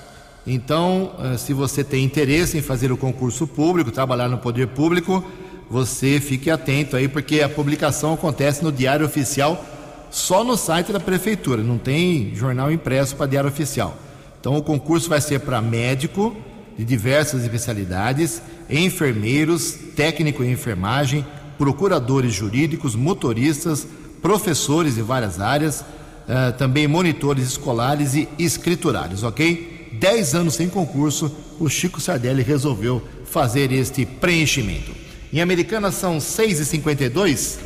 Então, 0.47 1.13
eh, 1.19 1.37
se 1.39 1.53
você 1.53 1.83
tem 1.83 2.05
interesse 2.05 2.59
em 2.59 2.63
fazer 2.63 2.93
o 2.93 2.97
concurso 2.97 3.47
público, 3.47 3.91
trabalhar 3.91 4.29
no 4.29 4.39
poder 4.39 4.69
público, 4.69 5.25
você 5.69 6.21
fique 6.21 6.51
atento 6.51 6.97
aí, 6.97 7.09
porque 7.09 7.41
a 7.41 7.49
publicação 7.49 8.13
acontece 8.13 8.63
no 8.63 8.71
Diário 8.71 9.07
Oficial 9.07 9.65
só 10.11 10.45
no 10.45 10.57
site 10.57 10.93
da 10.93 11.01
Prefeitura, 11.01 11.63
não 11.63 11.77
tem 11.77 12.33
jornal 12.37 12.71
impresso 12.71 13.17
para 13.17 13.27
Diário 13.27 13.51
Oficial. 13.51 13.97
Então 14.41 14.57
o 14.57 14.63
concurso 14.63 15.09
vai 15.09 15.21
ser 15.21 15.41
para 15.41 15.61
médico 15.61 16.37
de 16.79 16.85
diversas 16.85 17.43
especialidades, 17.43 18.41
enfermeiros, 18.71 19.77
técnico 19.97 20.45
em 20.45 20.53
enfermagem, 20.53 21.27
procuradores 21.59 22.33
jurídicos, 22.33 22.95
motoristas, 22.95 23.89
professores 24.25 24.95
de 24.95 25.03
várias 25.03 25.39
áreas, 25.39 25.83
uh, 25.83 26.57
também 26.57 26.89
monitores 26.89 27.47
escolares 27.47 28.15
e 28.15 28.27
escriturários, 28.39 29.23
ok? 29.23 29.91
Dez 30.01 30.35
anos 30.35 30.55
sem 30.55 30.67
concurso, 30.67 31.31
o 31.61 31.69
Chico 31.69 32.01
Sardelli 32.01 32.43
resolveu 32.43 33.03
fazer 33.27 33.71
este 33.71 34.07
preenchimento. 34.07 34.93
Em 35.31 35.43
Americana 35.43 35.93
são 35.93 36.17
6h52, 36.17 37.59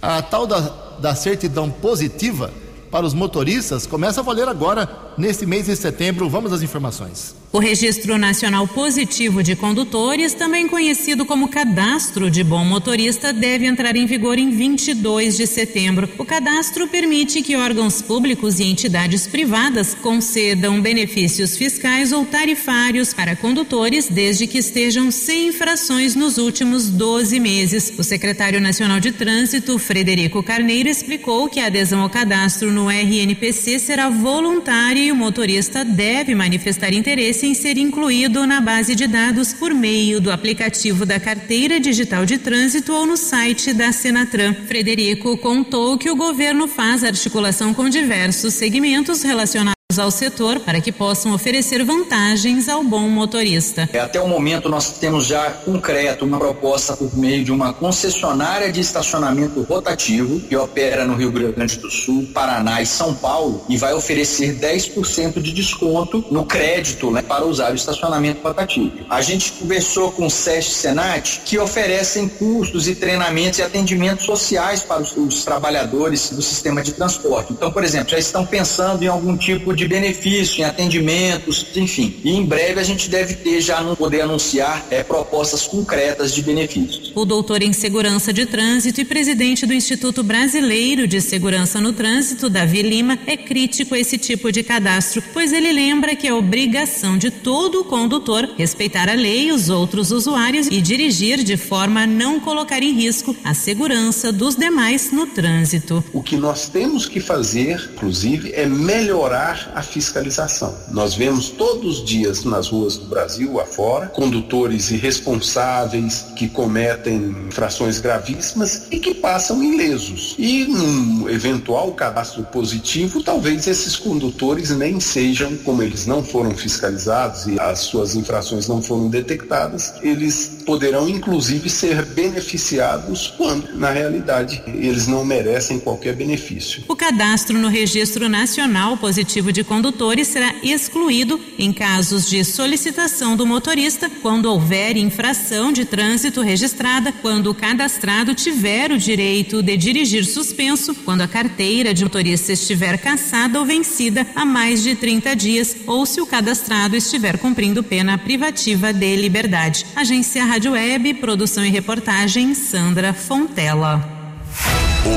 a 0.00 0.22
tal 0.22 0.46
da, 0.46 0.60
da 1.00 1.16
certidão 1.16 1.68
positiva 1.68 2.52
para 2.92 3.04
os 3.04 3.12
motoristas 3.12 3.84
começa 3.84 4.20
a 4.20 4.22
valer 4.22 4.46
agora, 4.46 4.88
neste 5.18 5.44
mês 5.44 5.66
de 5.66 5.74
setembro. 5.74 6.30
Vamos 6.30 6.52
às 6.52 6.62
informações. 6.62 7.34
O 7.54 7.60
Registro 7.60 8.18
Nacional 8.18 8.66
Positivo 8.66 9.40
de 9.40 9.54
Condutores, 9.54 10.34
também 10.34 10.66
conhecido 10.66 11.24
como 11.24 11.46
Cadastro 11.46 12.28
de 12.28 12.42
Bom 12.42 12.64
Motorista, 12.64 13.32
deve 13.32 13.64
entrar 13.64 13.94
em 13.94 14.06
vigor 14.06 14.40
em 14.40 14.50
22 14.50 15.36
de 15.36 15.46
setembro. 15.46 16.10
O 16.18 16.24
cadastro 16.24 16.88
permite 16.88 17.42
que 17.42 17.54
órgãos 17.54 18.02
públicos 18.02 18.58
e 18.58 18.64
entidades 18.64 19.28
privadas 19.28 19.94
concedam 19.94 20.80
benefícios 20.80 21.56
fiscais 21.56 22.10
ou 22.10 22.26
tarifários 22.26 23.14
para 23.14 23.36
condutores 23.36 24.08
desde 24.08 24.48
que 24.48 24.58
estejam 24.58 25.12
sem 25.12 25.46
infrações 25.46 26.16
nos 26.16 26.38
últimos 26.38 26.88
12 26.88 27.38
meses. 27.38 27.94
O 27.96 28.02
secretário 28.02 28.60
nacional 28.60 28.98
de 28.98 29.12
Trânsito, 29.12 29.78
Frederico 29.78 30.42
Carneiro, 30.42 30.88
explicou 30.88 31.48
que 31.48 31.60
a 31.60 31.66
adesão 31.66 32.00
ao 32.00 32.10
cadastro 32.10 32.72
no 32.72 32.90
RNPC 32.90 33.78
será 33.78 34.08
voluntária 34.08 35.04
e 35.04 35.12
o 35.12 35.14
motorista 35.14 35.84
deve 35.84 36.34
manifestar 36.34 36.92
interesse 36.92 37.43
ser 37.52 37.76
incluído 37.76 38.46
na 38.46 38.60
base 38.60 38.94
de 38.94 39.08
dados 39.08 39.52
por 39.52 39.74
meio 39.74 40.20
do 40.20 40.30
aplicativo 40.30 41.04
da 41.04 41.18
Carteira 41.18 41.80
Digital 41.80 42.24
de 42.24 42.38
Trânsito 42.38 42.92
ou 42.92 43.04
no 43.04 43.16
site 43.16 43.72
da 43.72 43.90
Senatran. 43.90 44.54
Frederico 44.68 45.36
contou 45.38 45.98
que 45.98 46.08
o 46.08 46.14
governo 46.14 46.68
faz 46.68 47.02
articulação 47.02 47.74
com 47.74 47.88
diversos 47.88 48.54
segmentos 48.54 49.24
relacionados 49.24 49.73
ao 49.98 50.10
setor 50.10 50.60
para 50.60 50.80
que 50.80 50.90
possam 50.90 51.34
oferecer 51.34 51.84
vantagens 51.84 52.68
ao 52.68 52.82
bom 52.82 53.06
motorista. 53.08 53.88
É, 53.92 54.00
até 54.00 54.20
o 54.20 54.26
momento 54.26 54.68
nós 54.68 54.98
temos 54.98 55.26
já 55.26 55.50
concreto 55.50 56.24
uma 56.24 56.38
proposta 56.38 56.96
por 56.96 57.16
meio 57.16 57.44
de 57.44 57.52
uma 57.52 57.72
concessionária 57.72 58.72
de 58.72 58.80
estacionamento 58.80 59.62
rotativo 59.62 60.40
que 60.40 60.56
opera 60.56 61.04
no 61.04 61.14
Rio 61.14 61.30
Grande 61.30 61.78
do 61.78 61.90
Sul, 61.90 62.26
Paraná 62.32 62.80
e 62.80 62.86
São 62.86 63.14
Paulo 63.14 63.64
e 63.68 63.76
vai 63.76 63.92
oferecer 63.92 64.58
10% 64.58 65.40
de 65.40 65.52
desconto 65.52 66.24
no 66.30 66.46
crédito 66.46 67.10
né, 67.10 67.20
para 67.20 67.44
usar 67.44 67.70
o 67.70 67.74
estacionamento 67.74 68.42
rotativo. 68.42 69.04
A 69.08 69.20
gente 69.20 69.52
conversou 69.52 70.10
com 70.12 70.26
o 70.26 70.30
SESC 70.30 70.72
Senat 70.72 71.42
que 71.44 71.58
oferecem 71.58 72.26
cursos 72.26 72.88
e 72.88 72.94
treinamentos 72.94 73.58
e 73.58 73.62
atendimentos 73.62 74.24
sociais 74.24 74.82
para 74.82 75.02
os, 75.02 75.14
os 75.16 75.44
trabalhadores 75.44 76.30
do 76.30 76.42
sistema 76.42 76.82
de 76.82 76.92
transporte. 76.92 77.52
Então, 77.52 77.70
por 77.70 77.84
exemplo, 77.84 78.08
já 78.08 78.18
estão 78.18 78.46
pensando 78.46 79.04
em 79.04 79.08
algum 79.08 79.36
tipo 79.36 79.73
de 79.74 79.84
de 79.84 79.88
benefício, 79.88 80.62
em 80.62 80.64
atendimentos, 80.64 81.66
enfim. 81.76 82.16
E 82.24 82.30
em 82.30 82.44
breve 82.44 82.80
a 82.80 82.82
gente 82.82 83.08
deve 83.08 83.34
ter 83.34 83.60
já 83.60 83.82
não 83.82 83.94
poder 83.94 84.22
anunciar 84.22 84.86
é, 84.90 85.02
propostas 85.02 85.66
concretas 85.66 86.34
de 86.34 86.42
benefícios. 86.42 87.12
O 87.14 87.24
doutor 87.24 87.62
em 87.62 87.72
segurança 87.72 88.32
de 88.32 88.46
trânsito 88.46 89.00
e 89.00 89.04
presidente 89.04 89.66
do 89.66 89.74
Instituto 89.74 90.22
Brasileiro 90.22 91.06
de 91.06 91.20
Segurança 91.20 91.80
no 91.80 91.92
Trânsito, 91.92 92.48
Davi 92.48 92.82
Lima, 92.82 93.18
é 93.26 93.36
crítico 93.36 93.94
a 93.94 93.98
esse 93.98 94.16
tipo 94.16 94.50
de 94.50 94.62
cadastro, 94.62 95.22
pois 95.32 95.52
ele 95.52 95.72
lembra 95.72 96.16
que 96.16 96.26
é 96.26 96.32
obrigação 96.32 97.18
de 97.18 97.30
todo 97.30 97.84
condutor 97.84 98.48
respeitar 98.56 99.08
a 99.08 99.14
lei, 99.14 99.52
os 99.52 99.68
outros 99.68 100.10
usuários 100.10 100.66
e 100.68 100.80
dirigir 100.80 101.42
de 101.44 101.56
forma 101.56 102.02
a 102.02 102.06
não 102.06 102.40
colocar 102.40 102.82
em 102.82 102.92
risco 102.92 103.36
a 103.44 103.52
segurança 103.52 104.32
dos 104.32 104.56
demais 104.56 105.12
no 105.12 105.26
trânsito. 105.26 106.02
O 106.12 106.22
que 106.22 106.36
nós 106.36 106.68
temos 106.68 107.06
que 107.06 107.20
fazer, 107.20 107.90
inclusive, 107.94 108.52
é 108.52 108.66
melhorar 108.66 109.63
a 109.74 109.82
fiscalização. 109.82 110.74
Nós 110.90 111.14
vemos 111.14 111.50
todos 111.50 112.00
os 112.00 112.04
dias 112.04 112.44
nas 112.44 112.68
ruas 112.68 112.96
do 112.96 113.06
Brasil 113.06 113.60
afora 113.60 114.06
condutores 114.08 114.90
irresponsáveis 114.90 116.26
que 116.36 116.48
cometem 116.48 117.34
infrações 117.48 118.00
gravíssimas 118.00 118.86
e 118.90 118.98
que 118.98 119.14
passam 119.14 119.62
ilesos. 119.62 120.34
E 120.38 120.64
num 120.64 121.28
eventual 121.28 121.92
cadastro 121.92 122.42
positivo, 122.44 123.22
talvez 123.22 123.66
esses 123.66 123.96
condutores 123.96 124.70
nem 124.70 125.00
sejam, 125.00 125.56
como 125.58 125.82
eles 125.82 126.06
não 126.06 126.22
foram 126.22 126.50
fiscalizados 126.52 127.46
e 127.46 127.58
as 127.58 127.80
suas 127.80 128.14
infrações 128.14 128.68
não 128.68 128.82
foram 128.82 129.08
detectadas, 129.08 129.94
eles 130.02 130.53
poderão 130.64 131.08
inclusive 131.08 131.68
ser 131.68 132.04
beneficiados 132.06 133.32
quando, 133.36 133.76
na 133.76 133.90
realidade, 133.90 134.62
eles 134.66 135.06
não 135.06 135.24
merecem 135.24 135.78
qualquer 135.78 136.14
benefício. 136.14 136.82
O 136.88 136.96
cadastro 136.96 137.58
no 137.58 137.68
Registro 137.68 138.28
Nacional 138.28 138.96
Positivo 138.96 139.52
de 139.52 139.62
condutores 139.62 140.28
será 140.28 140.54
excluído 140.62 141.40
em 141.58 141.72
casos 141.72 142.28
de 142.28 142.44
solicitação 142.44 143.36
do 143.36 143.46
motorista 143.46 144.10
quando 144.22 144.46
houver 144.46 144.96
infração 144.96 145.72
de 145.72 145.84
trânsito 145.84 146.40
registrada, 146.40 147.12
quando 147.22 147.50
o 147.50 147.54
cadastrado 147.54 148.34
tiver 148.34 148.90
o 148.90 148.98
direito 148.98 149.62
de 149.62 149.76
dirigir 149.76 150.24
suspenso, 150.24 150.94
quando 151.04 151.22
a 151.22 151.28
carteira 151.28 151.92
de 151.92 152.04
motorista 152.04 152.52
estiver 152.52 152.98
cassada 152.98 153.58
ou 153.58 153.66
vencida 153.66 154.26
há 154.34 154.44
mais 154.44 154.82
de 154.82 154.94
30 154.94 155.36
dias 155.36 155.76
ou 155.86 156.06
se 156.06 156.20
o 156.20 156.26
cadastrado 156.26 156.96
estiver 156.96 157.38
cumprindo 157.38 157.82
pena 157.82 158.16
privativa 158.16 158.92
de 158.92 159.16
liberdade. 159.16 159.86
Agência 159.94 160.44
Rádio 160.54 160.70
Web, 160.70 161.14
produção 161.14 161.66
e 161.66 161.68
reportagem 161.68 162.54
Sandra 162.54 163.12
Fontela. 163.12 164.08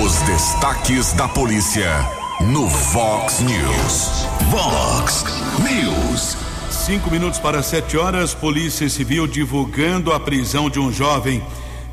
Os 0.03 0.19
destaques 0.21 1.13
da 1.13 1.27
polícia 1.27 1.91
no 2.51 2.67
Fox 2.67 3.41
News. 3.41 4.25
Vox 4.49 5.25
News. 5.59 6.37
Cinco 6.71 7.11
minutos 7.11 7.39
para 7.39 7.61
sete 7.61 7.95
horas, 7.95 8.33
Polícia 8.33 8.89
Civil 8.89 9.27
divulgando 9.27 10.11
a 10.11 10.19
prisão 10.19 10.71
de 10.71 10.79
um 10.79 10.91
jovem 10.91 11.43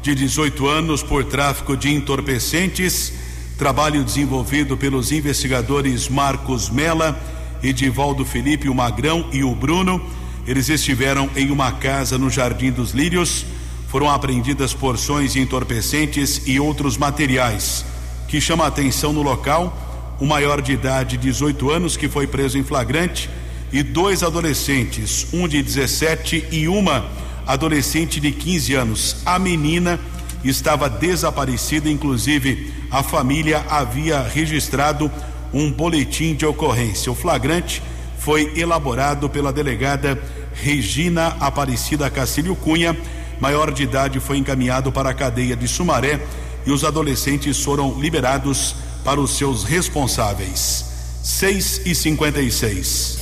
de 0.01 0.15
18 0.15 0.67
anos 0.67 1.03
por 1.03 1.23
tráfico 1.23 1.77
de 1.77 1.93
entorpecentes. 1.93 3.13
Trabalho 3.59 4.03
desenvolvido 4.03 4.75
pelos 4.75 5.13
investigadores 5.13 6.09
Marcos 6.09 6.71
Mela, 6.71 7.23
Edivaldo 7.63 8.25
Felipe, 8.25 8.71
o 8.71 8.75
Magrão 8.75 9.29
e 9.31 9.45
o 9.45 9.55
Bruno. 9.55 10.01
Eles 10.47 10.69
estiveram 10.69 11.31
em 11.35 11.51
uma 11.51 11.73
casa 11.73 12.19
no 12.19 12.29
Jardim 12.29 12.71
dos 12.71 12.91
Lírios. 12.93 13.47
Foram 13.89 14.11
apreendidas 14.11 14.75
porções 14.75 15.33
de 15.33 15.41
entorpecentes 15.41 16.43
e 16.47 16.61
outros 16.61 16.99
materiais. 16.99 17.85
Que 18.29 18.41
chama 18.41 18.65
a 18.65 18.69
atenção 18.69 19.13
no 19.13 19.23
local 19.23 19.81
um 20.21 20.27
maior 20.27 20.63
de 20.63 20.73
idade, 20.73 21.17
18 21.17 21.71
anos, 21.71 21.97
que 21.97 22.09
foi 22.09 22.27
preso 22.27 22.59
em 22.59 22.63
flagrante, 22.63 23.29
e 23.73 23.83
dois 23.83 24.23
adolescentes, 24.23 25.27
um 25.33 25.49
de 25.49 25.63
17 25.63 26.47
e 26.53 26.69
uma 26.69 27.05
adolescente 27.47 28.21
de 28.21 28.31
15 28.31 28.75
anos. 28.75 29.17
A 29.27 29.39
menina 29.39 29.99
estava 30.45 30.89
desaparecida, 30.89 31.91
inclusive 31.91 32.73
a 32.91 33.03
família 33.03 33.65
havia 33.69 34.23
registrado 34.23 35.11
um 35.53 35.71
boletim 35.73 36.35
de 36.35 36.47
ocorrência. 36.47 37.11
O 37.11 37.15
flagrante 37.15 37.83
foi 38.25 38.51
elaborado 38.57 39.29
pela 39.29 39.53
delegada 39.53 40.18
Regina 40.55 41.37
Aparecida 41.39 42.09
Cacílio 42.09 42.57
Cunha. 42.57 42.97
Maior 43.39 43.70
de 43.70 43.83
idade 43.83 44.18
foi 44.18 44.39
encaminhado 44.39 44.91
para 44.91 45.11
a 45.11 45.14
cadeia 45.14 45.55
de 45.55 45.68
Sumaré 45.68 46.27
e 46.64 46.70
os 46.70 46.85
adolescentes 46.85 47.62
foram 47.62 48.01
liberados 48.01 48.75
para 49.05 49.20
os 49.20 49.37
seus 49.37 49.62
responsáveis. 49.62 50.87
6 51.22 51.83
e 51.85 51.95
56. 51.95 53.18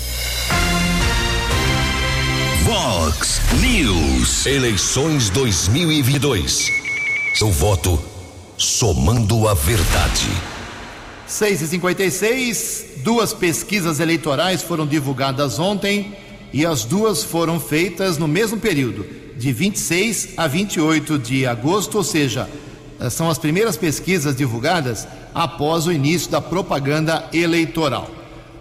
Vox 2.63 3.41
News. 3.61 4.47
Eleições 4.47 5.31
2022. 5.31 6.69
Seu 7.35 7.51
voto 7.51 8.01
somando 8.57 9.49
a 9.49 9.55
verdade. 9.55 10.29
6 11.27 11.63
e 11.63 11.67
56 11.67 12.92
Duas 13.03 13.33
pesquisas 13.33 13.99
eleitorais 13.99 14.63
foram 14.63 14.87
divulgadas 14.87 15.59
ontem 15.59 16.15
e 16.53 16.65
as 16.65 16.85
duas 16.85 17.25
foram 17.25 17.59
feitas 17.59 18.17
no 18.17 18.29
mesmo 18.29 18.59
período, 18.59 19.05
de 19.37 19.53
26 19.53 20.35
a 20.37 20.47
28 20.47 21.19
de 21.19 21.45
agosto, 21.45 21.97
ou 21.97 22.05
seja, 22.05 22.49
são 23.11 23.29
as 23.29 23.39
primeiras 23.39 23.77
pesquisas 23.77 24.37
divulgadas 24.37 25.09
após 25.35 25.87
o 25.89 25.93
início 25.93 26.31
da 26.31 26.41
propaganda 26.41 27.29
eleitoral. 27.33 28.09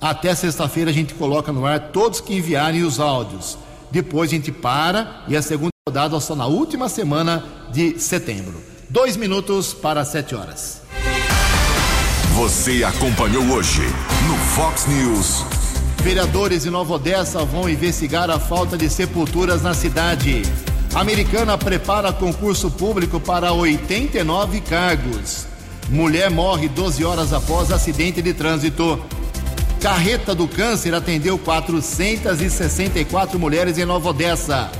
Até 0.00 0.34
sexta-feira 0.34 0.90
a 0.90 0.94
gente 0.94 1.14
coloca 1.14 1.52
no 1.52 1.64
ar 1.64 1.92
todos 1.92 2.20
que 2.20 2.34
enviarem 2.34 2.82
os 2.82 3.00
áudios. 3.00 3.56
Depois 3.90 4.30
a 4.30 4.34
gente 4.34 4.52
para 4.52 5.24
e 5.28 5.36
a 5.36 5.40
segunda 5.40 5.70
rodada 5.88 6.18
só 6.20 6.34
na 6.34 6.46
última 6.46 6.88
semana 6.88 7.44
de 7.72 7.98
setembro. 7.98 8.60
Dois 8.90 9.16
minutos 9.16 9.72
para 9.72 10.04
sete 10.04 10.34
horas. 10.34 10.83
Você 12.34 12.82
acompanhou 12.82 13.44
hoje 13.52 13.82
no 14.26 14.34
Fox 14.56 14.88
News. 14.88 15.44
Vereadores 16.02 16.64
de 16.64 16.70
Nova 16.70 16.94
Odessa 16.94 17.44
vão 17.44 17.68
investigar 17.68 18.28
a 18.28 18.40
falta 18.40 18.76
de 18.76 18.90
sepulturas 18.90 19.62
na 19.62 19.72
cidade. 19.72 20.42
Americana 20.92 21.56
prepara 21.56 22.12
concurso 22.12 22.72
público 22.72 23.20
para 23.20 23.52
89 23.52 24.60
cargos. 24.62 25.46
Mulher 25.88 26.28
morre 26.28 26.68
12 26.68 27.04
horas 27.04 27.32
após 27.32 27.70
acidente 27.70 28.20
de 28.20 28.34
trânsito. 28.34 29.00
Carreta 29.80 30.34
do 30.34 30.48
Câncer 30.48 30.92
atendeu 30.92 31.38
464 31.38 33.38
mulheres 33.38 33.78
em 33.78 33.84
Nova 33.84 34.08
Odessa. 34.08 34.72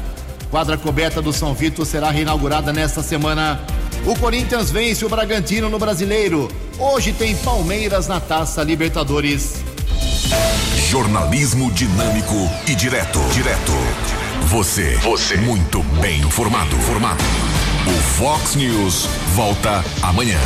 Quadra 0.50 0.76
coberta 0.76 1.22
do 1.22 1.32
São 1.32 1.55
Vito 1.55 1.84
será 1.84 2.11
reinaugurada 2.11 2.72
nesta 2.72 3.00
semana. 3.00 3.61
O 4.07 4.14
Corinthians 4.18 4.70
vence 4.70 5.02
o 5.02 5.09
Bragantino 5.09 5.70
no 5.70 5.78
Brasileiro. 5.78 6.48
Hoje 6.78 7.12
tem 7.14 7.34
Palmeiras 7.36 8.07
na 8.07 8.20
Taça 8.20 8.62
Libertadores. 8.62 9.55
Jornalismo 10.90 11.72
dinâmico 11.72 12.34
e 12.66 12.74
direto. 12.74 13.18
Direto. 13.32 13.72
Você. 14.48 14.96
Você. 14.96 15.38
Muito 15.38 15.82
bem 16.02 16.20
informado. 16.20 16.76
Formado. 16.80 17.24
O 17.86 18.02
Fox 18.18 18.55
News 18.57 19.07
volta 19.34 19.82
amanhã. 20.02 20.40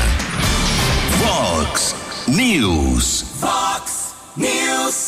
Fox 1.18 1.96
News. 2.28 3.24
Fox 3.40 4.14
News. 4.36 5.06